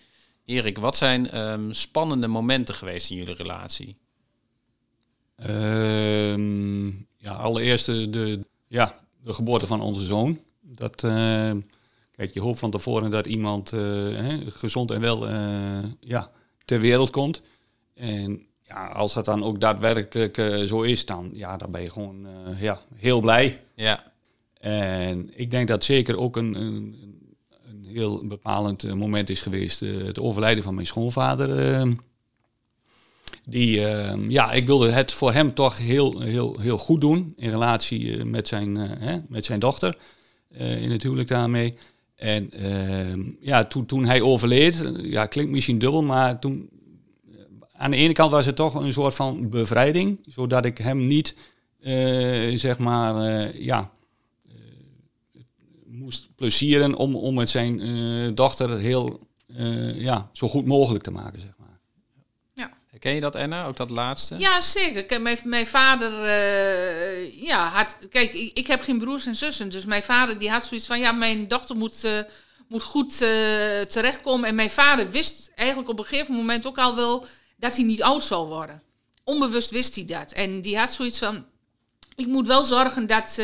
[0.47, 3.97] Erik, wat zijn ehm, spannende momenten geweest in jullie relatie?
[5.35, 10.39] Ehm, ja, allereerst de, de, ja, de geboorte van onze zoon.
[10.61, 11.51] Dat, eh,
[12.11, 13.79] kijk, je hoopt van tevoren dat iemand eh,
[14.15, 16.31] hè, gezond en wel eh, ja,
[16.65, 17.41] ter wereld komt.
[17.93, 20.35] En ja, als dat dan ook daadwerkelijk
[20.67, 23.63] zo is, dan, ja, dan ben je gewoon ja, heel blij.
[23.75, 24.13] Ja,
[24.59, 27.06] En ik denk dat zeker ook een, een
[27.97, 29.81] heel bepalend eh, moment is geweest.
[29.81, 31.73] eh, het overlijden van mijn schoonvader.
[31.73, 31.91] eh,
[33.45, 33.79] die,
[34.29, 37.33] ja, ik wilde het voor hem toch heel, heel, heel goed doen.
[37.35, 39.97] In relatie met, zijn, hè, met zijn dochter.
[40.57, 41.73] in het huwelijk daarmee.
[42.17, 46.69] En eh, ja, toen, toen hij overleed, ja, klinkt misschien dubbel, maar toen.
[47.71, 50.19] Aan de ene kant was het toch een soort van bevrijding.
[50.25, 51.35] Zodat ik hem niet,
[52.53, 53.91] zeg maar, ja,
[56.07, 61.11] moest plezieren om, om met zijn eh, dochter heel eh, ja, zo goed mogelijk te
[61.11, 61.79] maken, zeg maar.
[62.87, 64.35] herken je dat Anna, ook dat laatste?
[64.37, 65.21] Ja, zeker.
[65.21, 69.85] Mijn, mijn vader, eh, ja, had, kijk, ik, ik heb geen broers en zussen, dus
[69.85, 72.25] mijn vader die had zoiets van, ja, mijn dochter moet,
[72.67, 74.49] moet goed eh, terechtkomen.
[74.49, 77.25] En mijn vader wist eigenlijk op een gegeven moment ook al wel
[77.57, 78.83] dat hij niet oud zou worden.
[79.23, 80.31] Onbewust wist hij dat.
[80.31, 81.45] En die had zoiets van,
[82.15, 83.39] ik moet wel zorgen dat,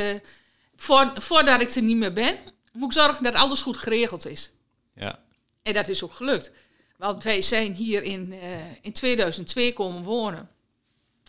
[0.75, 2.37] voor, voordat ik er niet meer ben,
[2.73, 4.51] moet ik zorgen dat alles goed geregeld is.
[4.95, 5.23] Ja,
[5.61, 6.51] En dat is ook gelukt.
[6.97, 10.49] Want wij zijn hier in, eh, in 2002 komen wonen.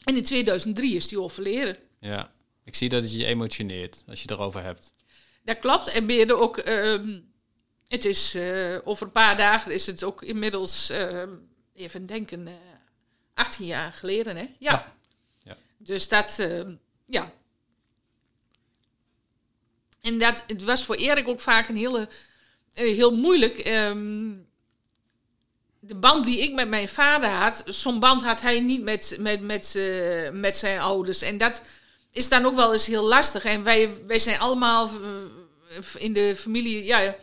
[0.04, 1.76] En in 2003 is die overleden.
[1.98, 2.32] ja.
[2.64, 4.90] Ik zie dat het je emotioneert als je het erover hebt.
[5.42, 5.88] Dat klopt.
[5.88, 6.58] En ben je er ook...
[6.58, 7.20] ehm,
[7.88, 10.90] het is eh, over een paar dagen is het ook inmiddels...
[10.90, 11.30] ehm,
[11.74, 12.46] even denken...
[12.48, 12.54] eh
[13.34, 14.42] 18 jaar geleden, hè?
[14.42, 14.54] Ja.
[14.58, 14.94] Ja.
[15.42, 15.56] Ja.
[15.78, 16.38] Dus dat...
[16.38, 16.74] ehm,
[17.06, 17.32] ja.
[20.04, 22.08] En dat, het was voor Erik ook vaak een hele
[22.72, 23.58] heel moeilijk.
[23.58, 24.32] Ehm,
[25.80, 29.40] de band die ik met mijn vader had, zo'n band had hij niet met, met,
[29.40, 31.22] met, uh, met zijn ouders.
[31.22, 31.62] En dat
[32.12, 33.44] is dan ook wel eens heel lastig.
[33.44, 34.90] En wij, wij zijn allemaal
[35.98, 37.16] in de familie ja,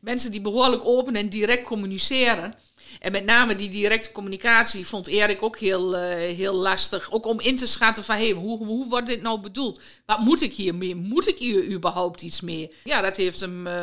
[0.00, 2.54] mensen die behoorlijk open en direct communiceren.
[3.02, 7.10] En met name die directe communicatie vond Erik ook heel, uh, heel lastig.
[7.10, 9.80] Ook om in te schatten van, hey, hoe, hoe wordt dit nou bedoeld?
[10.06, 10.94] Wat moet ik hier mee?
[10.94, 12.72] Moet ik hier überhaupt iets mee?
[12.84, 13.82] Ja, dat heeft hem uh,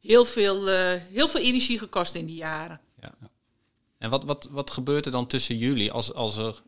[0.00, 2.80] heel, veel, uh, heel veel energie gekost in die jaren.
[3.00, 3.14] Ja.
[3.98, 6.62] En wat, wat, wat gebeurt er dan tussen jullie als, als er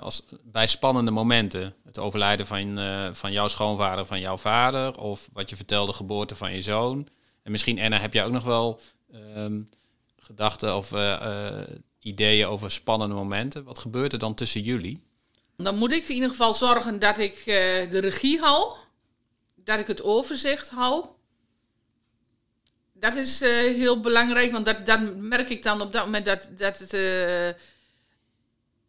[0.00, 1.74] als, bij spannende momenten?
[1.84, 2.78] Het overlijden van,
[3.12, 7.08] van jouw schoonvader, van jouw vader, of wat je vertelde, geboorte van je zoon.
[7.42, 8.80] En misschien, Anna, heb jij ook nog wel
[9.36, 9.68] um,
[10.26, 13.64] gedachten of uh, uh, ideeën over spannende momenten.
[13.64, 15.04] Wat gebeurt er dan tussen jullie?
[15.56, 17.44] Dan moet ik in ieder geval zorgen dat ik uh,
[17.90, 18.76] de regie hou.
[19.54, 21.06] Dat ik het overzicht hou.
[22.92, 26.78] Dat is heel belangrijk, want dat, dat merk ik dan op dat moment dat, dat
[26.78, 27.56] het.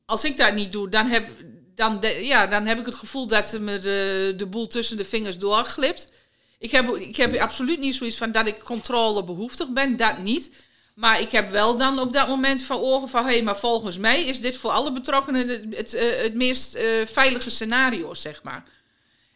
[0.05, 1.29] als ik dat niet doe, dan heb,
[1.75, 5.37] dan, ja, dan heb ik het gevoel dat me de, de boel tussen de vingers
[5.37, 6.11] doorglipt.
[6.59, 10.51] Ik heb, ik heb absoluut niet zoiets van dat ik controlebehoeftig ben, dat niet.
[10.97, 13.25] Maar ik heb wel dan op dat moment van ogen van...
[13.25, 16.75] hé, hey, maar volgens mij is dit voor alle betrokkenen het, het, uh, het meest
[16.75, 18.63] uh, veilige scenario, zeg maar.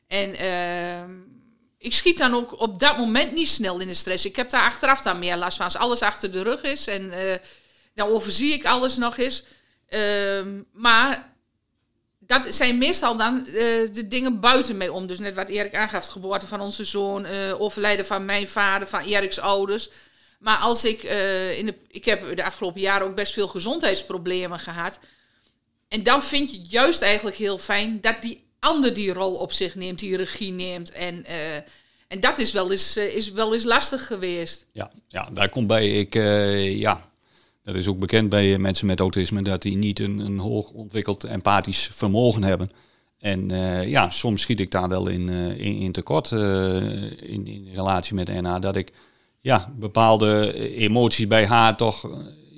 [0.08, 1.16] En uh,
[1.78, 4.26] ik schiet dan ook op dat moment niet snel in de stress.
[4.26, 5.66] Ik heb daar achteraf dan meer last van.
[5.66, 7.36] Als alles achter de rug is en uh,
[7.96, 9.44] dan overzie ik alles nog eens.
[9.88, 11.34] Ehm, maar
[12.20, 13.44] dat zijn meestal dan
[13.92, 15.08] de dingen buiten mij om.
[15.08, 17.26] Dus net wat Erik aangaf, geboorte van onze zoon...
[17.58, 19.90] overlijden van mijn vader, van Eriks ouders...
[20.42, 21.76] Maar als ik uh, in de.
[21.88, 25.00] Ik heb de afgelopen jaren ook best veel gezondheidsproblemen gehad.
[25.88, 29.52] En dan vind je het juist eigenlijk heel fijn dat die ander die rol op
[29.52, 30.92] zich neemt, die regie neemt.
[30.92, 31.56] En, uh,
[32.08, 34.66] en dat is wel, eens, uh, is wel eens lastig geweest.
[34.72, 35.90] Ja, ja daar komt bij.
[35.90, 36.14] Ik,
[36.80, 37.10] ja,
[37.64, 41.24] dat is ook bekend bij mensen met autisme, dat die niet een, een hoog ontwikkeld
[41.24, 42.72] empathisch vermogen hebben.
[43.20, 43.50] En
[43.90, 48.60] ja, soms schiet ik daar wel in, in, in tekort in, in relatie met NA.
[48.60, 48.92] Dat ik
[49.42, 52.10] ja, bepaalde emoties bij haar toch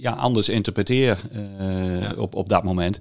[0.04, 1.20] ja, anders interpreteer
[1.62, 3.00] uh, op, op dat moment.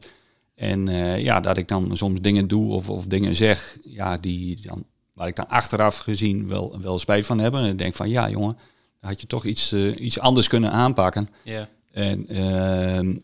[0.55, 4.61] En uh, ja, dat ik dan soms dingen doe of, of dingen zeg, ja, die
[4.61, 7.55] dan, waar ik dan achteraf gezien wel, wel spijt van heb.
[7.55, 8.57] En ik denk van, ja jongen,
[9.01, 11.29] dan had je toch iets, uh, iets anders kunnen aanpakken.
[11.45, 11.69] Ja.
[11.91, 13.17] En, ehm,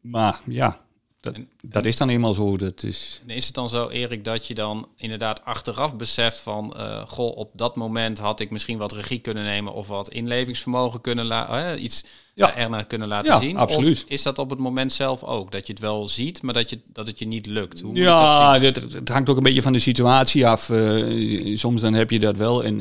[0.00, 0.80] maar ja,
[1.22, 2.56] dat, dat is dan eenmaal zo.
[2.56, 3.20] Dat is...
[3.26, 6.74] En is het dan zo, Erik, dat je dan inderdaad achteraf beseft van...
[6.76, 9.72] Uh, goh, op dat moment had ik misschien wat regie kunnen nemen...
[9.72, 11.76] of wat inlevingsvermogen kunnen laten...
[11.76, 12.04] Uh, iets
[12.34, 12.56] ja.
[12.56, 13.56] ernaar kunnen laten ja, zien?
[13.56, 14.02] absoluut.
[14.04, 15.52] Of is dat op het moment zelf ook?
[15.52, 17.80] Dat je het wel ziet, maar dat, je, dat het je niet lukt?
[17.80, 20.68] Hoe ja, het, het, hangt ook een beetje van de situatie af.
[20.68, 22.80] Uh, soms dan heb je dat wel en,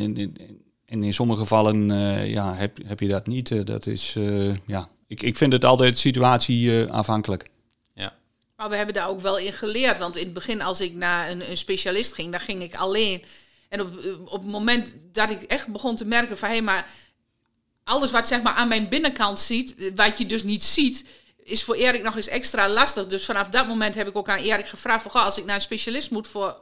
[0.86, 1.90] en, in sommige gevallen
[2.28, 3.66] ja, heb, heb je dat niet.
[3.66, 4.18] dat is,
[4.66, 4.90] ja...
[5.08, 7.50] ik, ik vind het altijd situatie afhankelijk.
[8.62, 10.00] Maar we hebben daar ook wel in geleerd.
[10.00, 13.24] Want in het begin, als ik naar een, een specialist ging, dan ging ik alleen.
[13.70, 13.88] En op,
[14.26, 16.88] op het moment dat ik echt begon te merken van hé, hey, maar
[17.84, 21.06] alles wat zeg maar aan mijn binnenkant ziet, wat je dus niet ziet,
[21.44, 23.08] is voor Erik nog eens extra lastig.
[23.08, 25.56] Dus vanaf dat moment heb ik ook aan Erik gevraagd van, goh, als ik naar
[25.56, 26.60] een specialist moet voor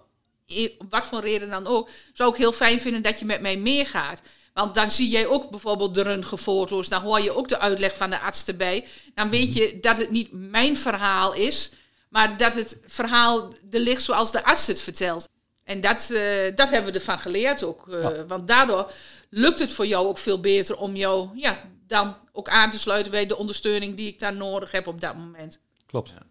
[0.89, 4.21] wat voor reden dan ook, zou ik heel fijn vinden dat je met mij meegaat.
[4.53, 8.09] Want dan zie jij ook bijvoorbeeld de röntgenfoto's, dan hoor je ook de uitleg van
[8.09, 8.87] de arts erbij.
[9.13, 11.71] Dan weet je dat het niet mijn verhaal is,
[12.09, 15.29] maar dat het verhaal er ligt zoals de arts het vertelt.
[15.63, 17.87] En dat, uh, dat hebben we ervan geleerd ook.
[17.87, 18.25] Uh, ja.
[18.25, 18.91] Want daardoor
[19.29, 23.11] lukt het voor jou ook veel beter om jou ja, dan ook aan te sluiten
[23.11, 25.59] bij de ondersteuning die ik daar nodig heb op dat moment.
[25.85, 26.09] Klopt.
[26.09, 26.25] Ja.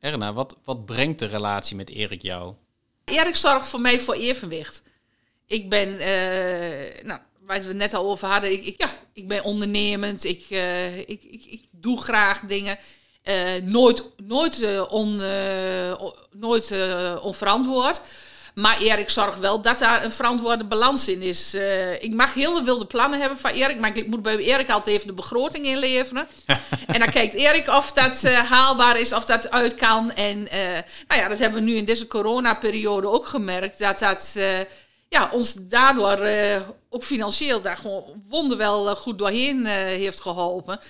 [0.00, 2.54] Erna, wat, wat brengt de relatie met Erik jou?
[3.04, 4.82] Erik zorgt voor mij voor evenwicht.
[5.46, 9.28] Ik ben, uh, nou, waar we het net al over hadden, ik, ik ja, ik
[9.28, 10.50] ben ondernemend, ik,
[11.06, 12.78] ik, ik, ik doe graag dingen.
[13.28, 15.92] Uh, nooit nooit, uh, on, uh,
[16.32, 16.74] nooit
[17.22, 18.00] onverantwoord.
[18.54, 21.56] Maar Erik zorgt wel dat daar een verantwoorde balans in is.
[22.00, 25.06] ik mag heel wilde plannen hebben van Erik, maar ik moet bij Erik altijd even
[25.06, 26.26] de begroting inleveren.
[26.86, 30.12] en dan kijkt Erik of dat haalbaar is, of dat uit kan.
[30.12, 30.42] En
[31.08, 33.78] nou ja, dat hebben we nu in deze coronaperiode ook gemerkt.
[33.78, 34.36] Dat dat
[35.08, 36.18] ja, ons daardoor
[36.90, 40.80] ook financieel daar gewoon wonderwel goed doorheen heeft geholpen.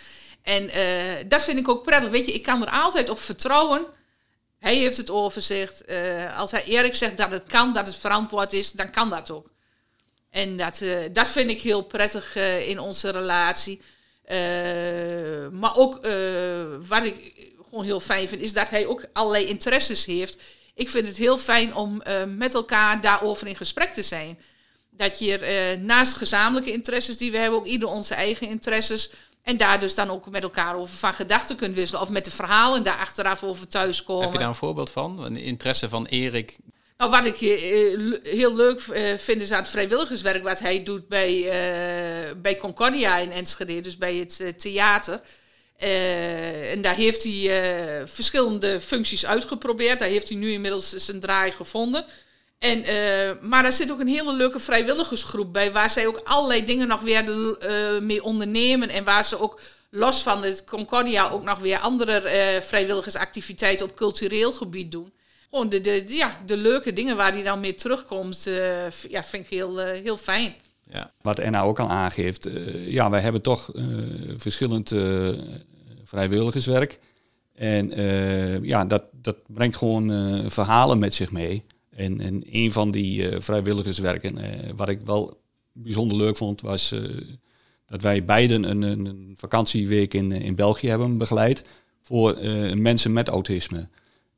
[0.47, 2.11] En uh, dat vind ik ook prettig.
[2.11, 3.87] Weet je, ik kan er altijd op vertrouwen.
[4.59, 5.91] Hij heeft het overzicht.
[5.91, 9.31] Uh, als hij Erik zegt dat het kan, dat het verantwoord is, dan kan dat
[9.31, 9.51] ook.
[10.31, 13.81] En dat, uh, dat vind ik heel prettig in onze relatie.
[15.51, 16.07] maar ook
[16.89, 17.33] wat ik
[17.69, 20.39] gewoon heel fijn vind, is dat hij ook allerlei interesses heeft.
[20.75, 24.39] Ik vind het heel fijn om met elkaar daarover in gesprek te zijn.
[24.91, 29.11] dat je naast gezamenlijke interesses die we hebben, ook ieder onze eigen interesses.
[29.47, 32.03] En daar dus dan ook met elkaar over van gedachten kunt wisselen.
[32.03, 34.23] Of met de verhalen daar achteraf over thuiskomen.
[34.23, 35.25] Heb je daar een voorbeeld van?
[35.25, 36.59] Een interesse van Erik?
[36.97, 37.37] Nou, wat ik
[38.23, 38.81] heel leuk
[39.17, 41.53] vind is aan het vrijwilligerswerk wat hij doet bij,
[42.43, 43.81] bij Concordia in Enschede.
[43.81, 45.21] Dus bij het theater.
[45.83, 49.99] Uh, en daar heeft hij uh, verschillende functies uitgeprobeerd.
[49.99, 52.05] Daar heeft hij nu inmiddels zijn draai gevonden.
[52.59, 56.65] En, uh, maar daar zit ook een hele leuke vrijwilligersgroep bij, waar zij ook allerlei
[56.65, 57.25] dingen nog weer
[58.03, 58.89] mee ondernemen.
[58.89, 64.53] En waar ze ook los van het Concordia ook nog weer andere vrijwilligersactiviteiten op cultureel
[64.53, 65.13] gebied doen.
[65.51, 68.49] Gewoon de, de, ja, de leuke dingen waar hij dan mee terugkomt,
[69.09, 70.55] ja, vind ik heel, heel fijn.
[70.91, 71.13] Ja.
[71.23, 73.71] Wat Enna ook al aangeeft, ja, wij hebben toch
[74.37, 74.95] verschillend
[76.05, 76.99] vrijwilligerswerk.
[77.55, 77.91] En
[78.65, 81.65] ja, dat, dat brengt gewoon verhalen met zich mee.
[81.97, 84.39] En, en een van die vrijwilligerswerken,
[84.77, 85.41] wat ik wel
[85.73, 86.95] bijzonder leuk vond, was
[87.87, 91.65] dat wij beiden een, een, vakantieweek in, in België hebben begeleid
[92.03, 92.37] voor
[92.75, 93.89] mensen met autisme.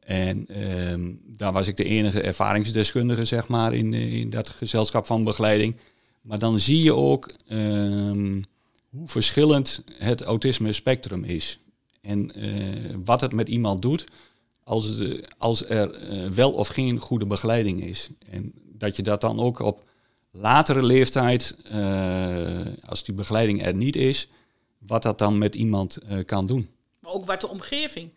[0.09, 5.25] En ehm, daar was ik de enige ervaringsdeskundige, zeg maar, in, in dat gezelschap van
[5.25, 5.77] begeleiding.
[6.21, 8.45] Maar dan zie je ook um,
[8.91, 11.59] hoe verschillend het autisme spectrum is.
[12.01, 14.07] En uh, wat het met iemand doet
[14.69, 15.03] als,
[15.39, 18.09] als er uh, wel of geen goede begeleiding is.
[18.31, 19.85] En dat je dat dan ook op
[20.31, 24.29] latere leeftijd, uh, als die begeleiding er niet is,
[24.79, 26.71] wat dat dan met iemand kan doen.
[26.99, 28.11] Maar ook wat de omgeving.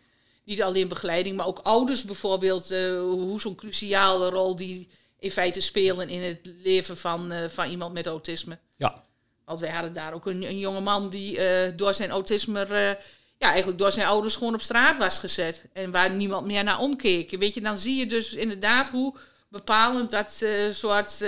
[0.44, 2.68] Niet alleen begeleiding, maar ook ouders bijvoorbeeld.
[3.00, 4.88] hoe zo'n cruciale rol die
[5.18, 8.58] in feite spelen in het leven van, van iemand met autisme.
[8.76, 9.04] Ja.
[9.44, 11.38] Want wij hadden daar ook een, een jonge man die
[11.74, 12.98] door zijn autisme,
[13.42, 15.64] ja, eigenlijk door zijn ouders gewoon op straat was gezet.
[15.72, 17.30] En waar niemand meer naar omkeek.
[17.30, 19.14] Weet je, dan zie je dus inderdaad hoe
[19.48, 21.24] bepalend dat soort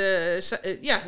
[0.80, 1.02] ja,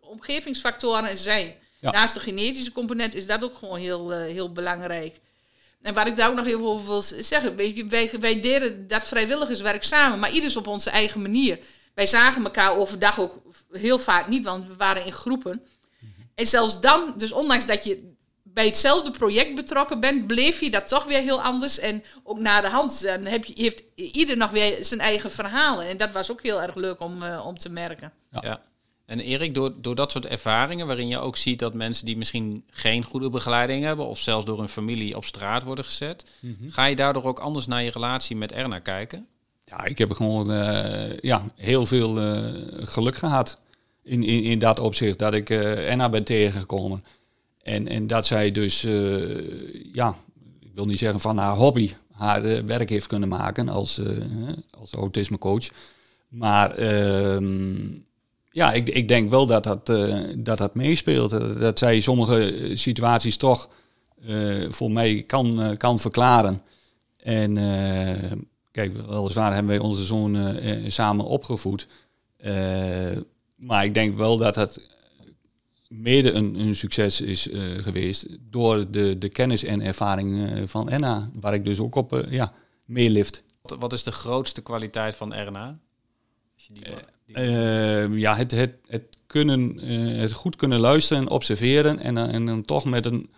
[0.00, 1.54] omgevingsfactoren zijn.
[1.80, 1.90] Ja.
[1.90, 5.20] Naast de genetische component is dat ook gewoon heel, heel belangrijk.
[5.82, 8.40] En waar ik daar ook nog heel veel over wil zeggen, weet je, wij, wij
[8.40, 11.58] deden dat vrijwilligerswerk samen, maar ieders op onze eigen manier.
[11.94, 15.62] Wij zagen elkaar overdag ook heel vaak niet, want we waren in groepen.
[16.34, 18.18] En zelfs dan, dus ondanks dat je
[18.52, 21.78] bij hetzelfde project betrokken bent, bleef je dat toch weer heel anders.
[21.78, 25.88] En ook na de hand dan heb je, heeft ieder nog weer zijn eigen verhalen.
[25.88, 28.12] En dat was ook heel erg leuk om, uh, om te merken.
[28.30, 28.40] Ja.
[28.42, 28.60] ja.
[29.06, 32.64] En Erik, door, door dat soort ervaringen, waarin je ook ziet dat mensen die misschien
[32.70, 36.70] geen goede begeleiding hebben, of zelfs door hun familie op straat worden gezet, mm -hmm.
[36.70, 39.26] ga je daardoor ook anders naar je relatie met Erna kijken?
[39.64, 43.58] Ja, ik heb gewoon uh, ja, heel veel uh, geluk gehad
[44.02, 45.18] in, in, in dat opzicht.
[45.18, 47.02] Dat ik uh, Enna ben tegengekomen.
[47.62, 48.80] En, en dat zij dus,
[49.92, 50.16] ja,
[50.60, 54.00] ik wil niet zeggen van haar hobby, haar werk heeft kunnen maken als,
[54.78, 55.68] als autismecoach.
[56.28, 57.74] Maar ehm,
[58.50, 59.86] ja, ik, ik denk wel dat dat,
[60.36, 61.30] dat, dat meespeelt.
[61.60, 63.68] Dat zij sommige situaties toch
[64.68, 66.62] voor mij kan, kan verklaren.
[67.16, 67.56] En
[68.72, 71.86] Kijk, weliswaar hebben wij onze zoon samen opgevoed.
[73.56, 74.88] Maar ik denk wel dat het
[75.90, 81.30] mede een, een succes is uh, geweest door de, de kennis en ervaring van Erna,
[81.34, 82.52] waar ik dus ook op ja,
[82.84, 83.44] meelift.
[83.62, 85.78] Wat, wat is de grootste kwaliteit van Erna?
[87.32, 89.78] Ehm, ja, het, het, het, kunnen,
[90.18, 93.30] het goed kunnen luisteren en observeren en, en dan toch met een,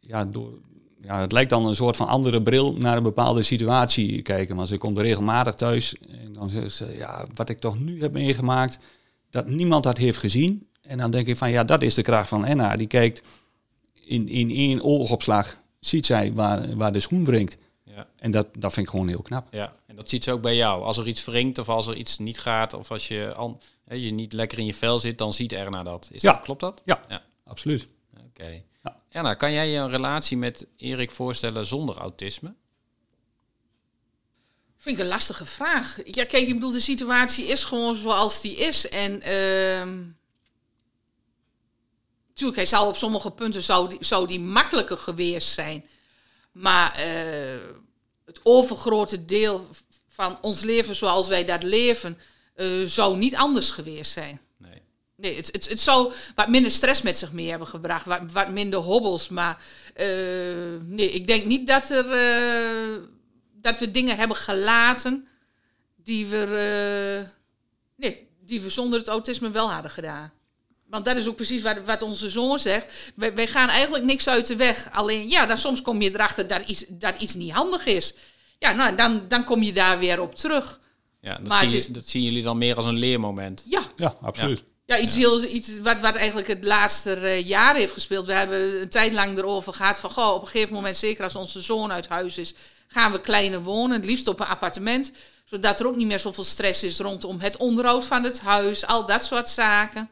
[0.00, 0.58] ja, door,
[1.00, 4.56] ja, het lijkt dan een soort van andere bril naar een bepaalde situatie kijken.
[4.56, 8.12] Maar ze komt regelmatig thuis en dan zegt ze, ja, wat ik toch nu heb
[8.12, 8.78] meegemaakt,
[9.30, 10.66] dat niemand dat heeft gezien.
[10.90, 12.76] En dan denk ik van, ja, dat is de kracht van Enna.
[12.76, 13.22] Die kijkt
[13.92, 17.56] in, in één oogopslag, ziet zij waar, waar de schoen wringt.
[17.84, 18.08] Ja.
[18.16, 19.48] En dat, dat vind ik gewoon heel knap.
[19.50, 20.82] Ja, en dat ziet ze ook bij jou.
[20.82, 23.94] Als er iets wringt of als er iets niet gaat of als je, al, hè,
[23.94, 26.08] je niet lekker in je vel zit, dan ziet Erna dat.
[26.12, 26.32] Is ja.
[26.32, 26.82] dat klopt dat?
[26.84, 27.22] Ja, ja.
[27.44, 27.88] absoluut.
[28.26, 28.62] Oké.
[29.08, 32.54] Erna, kan jij je een relatie met Erik voorstellen zonder autisme?
[34.76, 35.98] Vind ik een lastige vraag.
[36.04, 38.88] Ja, kijk, ik bedoel, de situatie is gewoon zoals die is.
[38.88, 39.86] En uh,
[42.40, 45.84] natuurlijk, hij zou op sommige punten zou die, zou die makkelijker geweest zijn.
[46.52, 47.60] Maar uh,
[48.24, 49.66] het overgrote deel
[50.08, 52.18] van ons leven zoals wij dat leven,
[52.56, 54.40] uh, zou niet anders geweest zijn.
[55.16, 58.50] Nee, het, het, het zou wat minder stress met zich mee hebben gebracht, wat, wat
[58.50, 59.28] minder hobbels.
[59.28, 59.62] Maar
[59.96, 60.06] uh,
[60.82, 62.04] nee, ik denk niet dat, er,
[63.52, 65.28] dat we dingen hebben gelaten
[65.96, 67.26] die we,
[67.96, 70.32] nee, die we zonder het autisme wel hadden gedaan.
[70.90, 72.86] Want dat is ook precies wat, wat onze zoon zegt.
[73.14, 74.88] Wij, wij, gaan eigenlijk niks uit de weg.
[74.92, 78.14] Alleen, ja, dan soms kom je erachter dat iets, dat iets niet handig is.
[78.58, 80.80] Ja, nou, dan, dan kom je daar weer op terug.
[81.20, 83.64] Ja, dat, zien, dat zien jullie dan meer als een leermoment.
[83.66, 84.58] Ja, ja absoluut.
[84.58, 84.64] Ja.
[84.90, 88.26] Ja, iets, heel, iets wat, wat eigenlijk het laatste eh, jaar heeft gespeeld.
[88.26, 90.10] We hebben een tijd lang erover gehad van...
[90.10, 92.54] Goh, op een gegeven moment, zeker als onze zoon uit huis is...
[92.88, 95.12] gaan we kleiner wonen, het liefst op een appartement.
[95.44, 98.86] Zodat er ook niet meer zoveel stress is rondom het onderhoud van het huis.
[98.86, 100.10] Al dat soort zaken.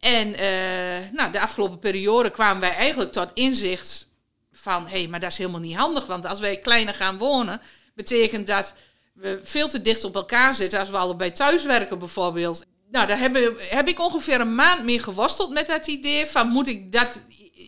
[0.00, 4.08] En eh, nou, de afgelopen periode kwamen wij eigenlijk tot inzicht
[4.52, 4.86] van...
[4.86, 6.06] hé, hey, maar dat is helemaal niet handig.
[6.06, 7.60] Want als wij kleiner gaan wonen,
[7.94, 8.74] betekent dat
[9.12, 10.78] we veel te dicht op elkaar zitten...
[10.78, 12.64] als we allebei thuiswerken bijvoorbeeld.
[12.90, 16.48] Nou, daar heb, heb ik ongeveer een maand mee geworsteld met dat idee van...
[16.48, 17.20] moet ik dat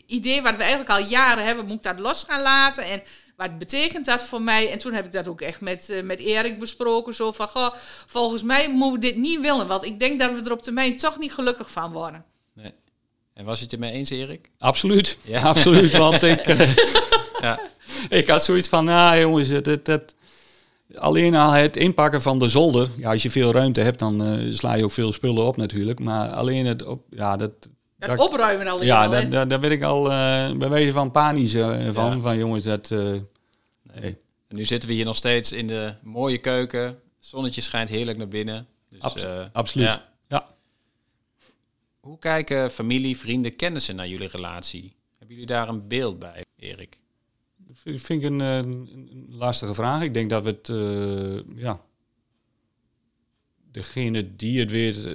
[0.06, 2.84] idee wat we eigenlijk al jaren hebben, moet ik dat los gaan laten...
[2.84, 3.02] En
[3.40, 4.70] wat betekent dat voor mij?
[4.72, 7.14] En toen heb ik dat ook echt met, uh, met Erik besproken.
[7.14, 7.74] Zo van, goh,
[8.06, 9.66] volgens mij moeten we dit niet willen.
[9.66, 12.24] Want ik denk dat we er op termijn toch niet gelukkig van worden.
[12.52, 12.72] Nee.
[13.34, 14.50] En was het je mee eens, Erik?
[14.58, 15.18] Absoluut.
[15.22, 15.96] Ja, absoluut.
[15.96, 16.76] Want ik, uh,
[17.46, 17.60] ja.
[18.08, 20.14] ik had zoiets van, nou jongens, het, het,
[20.94, 22.88] alleen al het inpakken van de zolder.
[22.96, 25.98] Ja, als je veel ruimte hebt, dan uh, sla je ook veel spullen op natuurlijk.
[25.98, 27.52] Maar alleen het, op, ja, dat...
[28.00, 31.10] Het dat, opruimen alleen Ja, al, daar, daar werd ik al uh, bij wijze van
[31.10, 32.16] panisch uh, van.
[32.16, 32.20] Ja.
[32.20, 32.90] Van jongens, dat...
[32.90, 33.20] Uh,
[33.82, 34.18] nee.
[34.48, 36.98] En nu zitten we hier nog steeds in de mooie keuken.
[37.18, 38.66] Zonnetje schijnt heerlijk naar binnen.
[38.88, 39.86] Dus, Abs absoluut.
[39.86, 40.08] Ja.
[40.28, 40.48] ja.
[42.00, 44.94] Hoe kijken familie, vrienden, kennissen naar jullie relatie?
[45.18, 47.00] Hebben jullie daar een beeld bij, Erik?
[47.56, 50.02] Dat vind ik een, een, lastige vraag.
[50.02, 50.68] Ik denk dat we het...
[51.56, 51.80] ja,
[53.72, 55.08] degene die het weet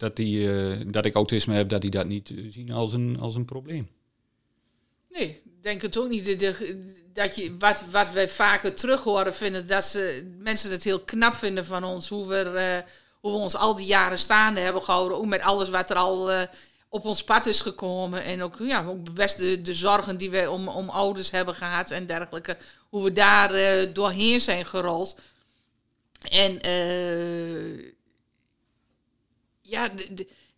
[0.00, 3.34] dat, die, uh, dat ik autisme heb, dat die dat niet zien als een, als
[3.34, 3.88] een probleem.
[5.10, 6.24] Nee, denk het ook niet.
[6.24, 6.78] De,
[7.12, 11.34] dat je, wat, wat wij vaker terug horen vinden, dat ze, mensen het heel knap
[11.34, 12.08] vinden van ons.
[12.08, 15.18] Hoe we, uh, hoe we ons al die jaren staande hebben gehouden.
[15.18, 16.30] Ook met alles wat er al
[16.88, 18.22] op ons pad is gekomen.
[18.22, 21.90] En ook, ja, ook best de, de zorgen die wij om, om ouders hebben gehad
[21.90, 22.56] en dergelijke.
[22.88, 25.18] Hoe we daar doorheen zijn gerold.
[26.30, 26.60] En
[29.70, 29.90] ja,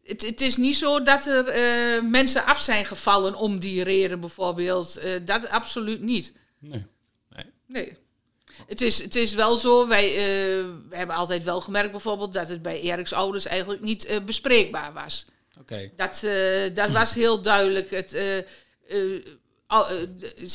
[0.03, 4.21] het, het, is niet zo dat er uh, mensen af zijn gevallen om die reden
[4.21, 4.99] bijvoorbeeld.
[5.05, 6.33] Uh, dat absoluut niet.
[6.59, 6.87] Nee.
[7.29, 7.45] Nee.
[7.67, 7.97] nee.
[8.67, 10.17] Het, is, het is wel zo, wij uh,
[10.89, 15.27] we hebben altijd wel gemerkt bijvoorbeeld dat het bij Eriks ouders eigenlijk niet bespreekbaar was.
[15.61, 15.73] Oké.
[15.75, 15.93] Okay.
[15.97, 16.21] Dat,
[16.75, 17.91] dat was heel duidelijk.
[17.91, 18.13] Het,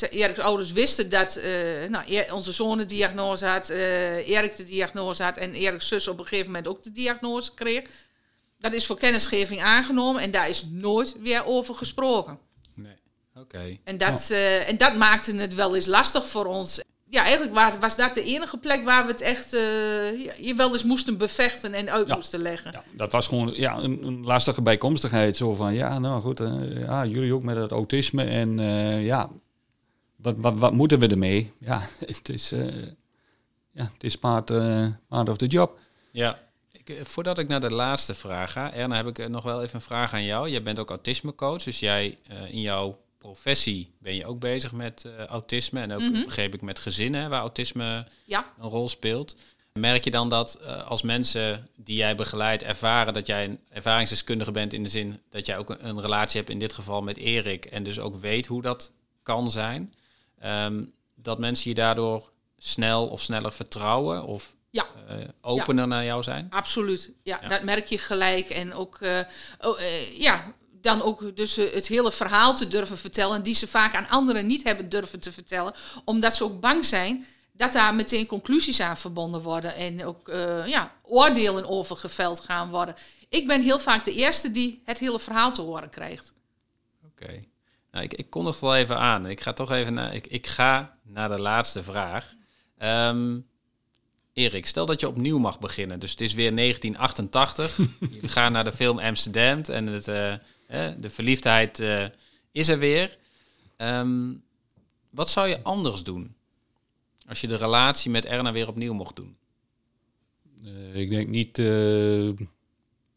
[0.10, 1.42] Eriks ouders wisten dat
[1.90, 6.26] nou, onze zoon de diagnose had, Erik de diagnose had en Eriks zus op een
[6.26, 7.84] gegeven moment ook de diagnose kreeg.
[8.60, 12.40] Dat is voor kennisgeving aangenomen en daar is nooit weer over gesproken.
[12.74, 12.96] Nee,
[13.36, 13.78] oké.
[13.84, 16.82] En, dat, uh, en dat maakte het wel eens lastig voor ons.
[17.10, 19.60] Ja, eigenlijk was, was dat de enige plek waar we het echt uh,
[20.40, 22.16] je wel eens moesten bevechten en uit ja.
[22.16, 22.72] moesten leggen.
[22.72, 25.38] Ja, dat was gewoon ja, een, een lastige bijkomstigheid.
[25.38, 28.24] Zo van, ja, nou goed, uh, ja, jullie ook met het autisme.
[28.24, 28.60] En
[29.04, 29.30] ja,
[30.16, 31.54] wat, wat, wat moeten we ermee?
[31.60, 32.50] Ja, het is,
[33.72, 34.46] ja, het is part,
[35.08, 35.80] part of the job.
[36.12, 36.47] Ja,
[36.90, 39.82] ik, voordat ik naar de laatste vraag ga, Erna, heb ik nog wel even een
[39.82, 40.50] vraag aan jou.
[40.50, 45.04] Jij bent ook autismecoach, dus jij uh, in jouw professie ben je ook bezig met
[45.08, 46.26] uh, autisme en ook mm -hmm.
[46.26, 48.54] begreep ik met gezinnen waar autisme ja.
[48.60, 49.36] een rol speelt.
[49.74, 54.52] Merk je dan dat uh, als mensen die jij begeleidt ervaren dat jij een ervaringsdeskundige
[54.52, 57.18] bent in de zin dat jij ook een, een relatie hebt in dit geval met
[57.18, 58.92] Erik en dus ook weet hoe dat
[59.24, 59.94] kan zijn,
[60.46, 64.86] um, dat mensen je daardoor snel of sneller vertrouwen of ja.
[65.10, 65.90] Uh, opener ja.
[65.90, 66.48] naar jou zijn?
[66.50, 67.12] Absoluut.
[67.24, 68.50] Ja, ja, dat merk je gelijk.
[68.50, 69.20] En ook, uh,
[69.60, 73.96] oh, uh, ja, dan ook dus het hele verhaal te durven vertellen, die ze vaak
[73.96, 75.74] aan anderen niet hebben durven te vertellen,
[76.06, 80.28] omdat ze ook bang zijn dat daar meteen conclusies aan verbonden worden en ook
[80.66, 82.96] ja, oordelen over geveld gaan worden.
[83.30, 86.34] Ik ben heel vaak de eerste die het hele verhaal te horen krijgt.
[87.06, 87.24] Oké.
[87.24, 87.44] Okay.
[87.92, 89.26] Nou, ik, ik kondig wel even aan.
[89.26, 92.32] Ik ga toch even naar, ik, ik ga naar de laatste vraag.
[92.80, 93.48] Um,
[94.38, 96.00] Erik, stel dat je opnieuw mag beginnen.
[96.00, 97.78] Dus het is weer 1988.
[98.22, 100.34] je gaat naar de film Amsterdam en het, uh,
[101.00, 102.06] de verliefdheid uh,
[102.52, 103.18] is er weer.
[103.78, 104.44] Um,
[105.10, 106.36] wat zou je anders doen
[107.28, 109.36] als je de relatie met Erna weer opnieuw mocht doen?
[110.64, 111.58] Uh, ik denk niet,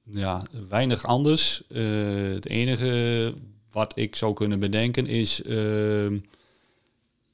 [0.04, 1.62] ja, weinig anders.
[1.68, 3.34] het enige
[3.70, 6.18] wat ik zou kunnen bedenken is ehm,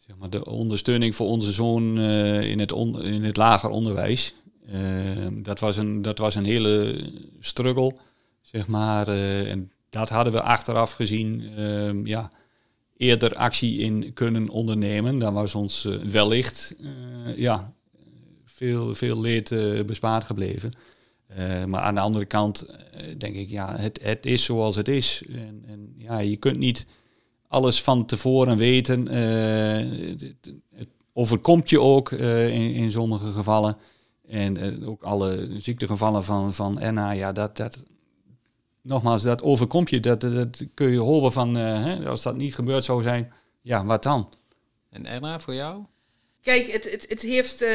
[0.07, 4.35] zeg maar, de ondersteuning voor onze zoon uh, in, het in het lager onderwijs.
[4.69, 6.99] Uh, dat, was een, dat was een hele
[7.41, 7.97] struggle,
[8.41, 9.09] zeg maar.
[9.09, 11.51] Uh, en dat hadden we achteraf gezien
[12.05, 12.31] ja,
[12.97, 15.19] eerder actie in kunnen ondernemen.
[15.19, 16.75] Dan was ons wellicht
[17.37, 17.75] ja,
[18.45, 19.49] veel, veel leed
[19.87, 20.73] bespaard gebleven.
[21.67, 22.67] maar aan de andere kant
[23.19, 25.23] denk ik, ja, het, het is zoals het is.
[25.29, 26.87] En, en ja, je kunt niet
[27.49, 29.15] alles van tevoren weten.
[29.15, 30.29] Uh,
[30.75, 33.77] het overkomt je ook uh, in, in, sommige gevallen.
[34.29, 37.85] En eh, ook alle ziektegevallen van, van Enna, ja, dat, dat,
[38.87, 40.01] nogmaals, dat overkomt je.
[40.01, 43.33] Dat, dat kun je hopen van, eh, hè, als dat niet gebeurd zou zijn,
[43.63, 44.33] ja, wat dan?
[44.91, 45.85] En Erna, voor jou?
[46.43, 47.71] Kijk, het, het, het heeft eh,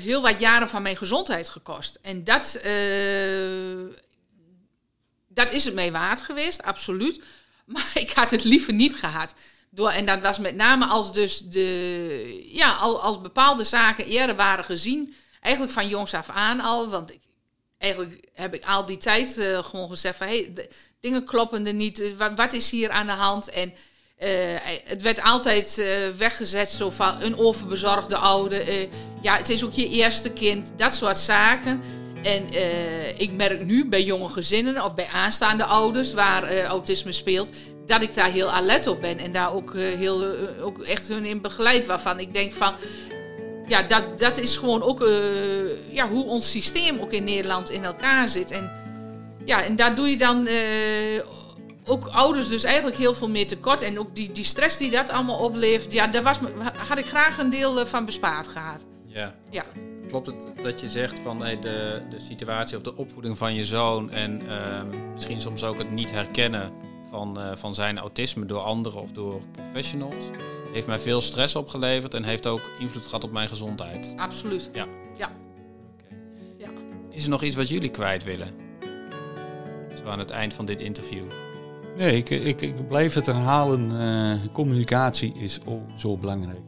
[0.00, 1.98] heel wat jaren van mijn gezondheid gekost.
[2.02, 3.96] En dat, eh,
[5.28, 7.22] dat is het mee waard geweest, absoluut.
[7.74, 9.34] Maar ik had het liever niet gehad.
[9.70, 14.36] Door, en dat was met name als dus de, ja, al- als bepaalde zaken eerder
[14.36, 15.14] waren gezien.
[15.40, 16.88] Eigenlijk van jongs af aan al.
[16.88, 17.20] Want ik,
[17.78, 20.26] eigenlijk heb ik al die tijd eh, gewoon gezegd van...
[20.26, 20.52] Hey,
[21.00, 22.00] dingen kloppen er niet.
[22.00, 23.50] eh, wa- wat is hier aan de hand?
[23.50, 23.72] En
[24.16, 24.30] eh,
[24.84, 25.82] het werd altijd
[26.16, 28.88] weggezet zo van een overbezorgde oude.
[29.22, 30.72] ja, het is ook je eerste kind.
[30.76, 31.82] Dat soort zaken.
[32.26, 37.12] En eh, ik merk nu bij jonge gezinnen of bij aanstaande ouders waar eh, autisme
[37.12, 37.50] speelt,
[37.86, 40.24] dat ik daar heel alert op ben en daar ook, eh, heel,
[40.60, 41.86] ook echt hun in begeleid.
[41.86, 42.74] Waarvan ik denk van,
[43.66, 45.10] ja, dat, dat is gewoon ook
[45.90, 48.50] ja, hoe ons systeem ook in Nederland in elkaar zit.
[48.50, 48.70] En,
[49.44, 50.48] ja, en daar doe je dan
[51.84, 53.82] ook ouders dus eigenlijk heel veel meer tekort.
[53.82, 56.38] En ook die, die stress die dat allemaal oplevert, ja, daar was,
[56.88, 58.95] had ik graag een deel van bespaard gehad.
[59.16, 59.34] Ja.
[59.50, 59.64] Ja.
[60.08, 63.64] Klopt het dat je zegt van hey, de, de situatie of de opvoeding van je
[63.64, 66.70] zoon en ehm, misschien soms ook het niet herkennen
[67.10, 70.24] van, eh, van zijn autisme door anderen of door professionals,
[70.72, 74.12] heeft mij veel stress opgeleverd en heeft ook invloed gehad op mijn gezondheid.
[74.16, 74.70] Absoluut.
[74.72, 74.86] Ja.
[75.16, 75.30] Ja.
[76.58, 76.68] Ja.
[77.10, 78.48] Is er nog iets wat jullie kwijt willen?
[79.94, 81.24] Zo aan het eind van dit interview.
[81.96, 84.00] Nee, ik, ik, ik blijf het herhalen.
[84.00, 86.60] eh, communicatie is oh, zo belangrijk.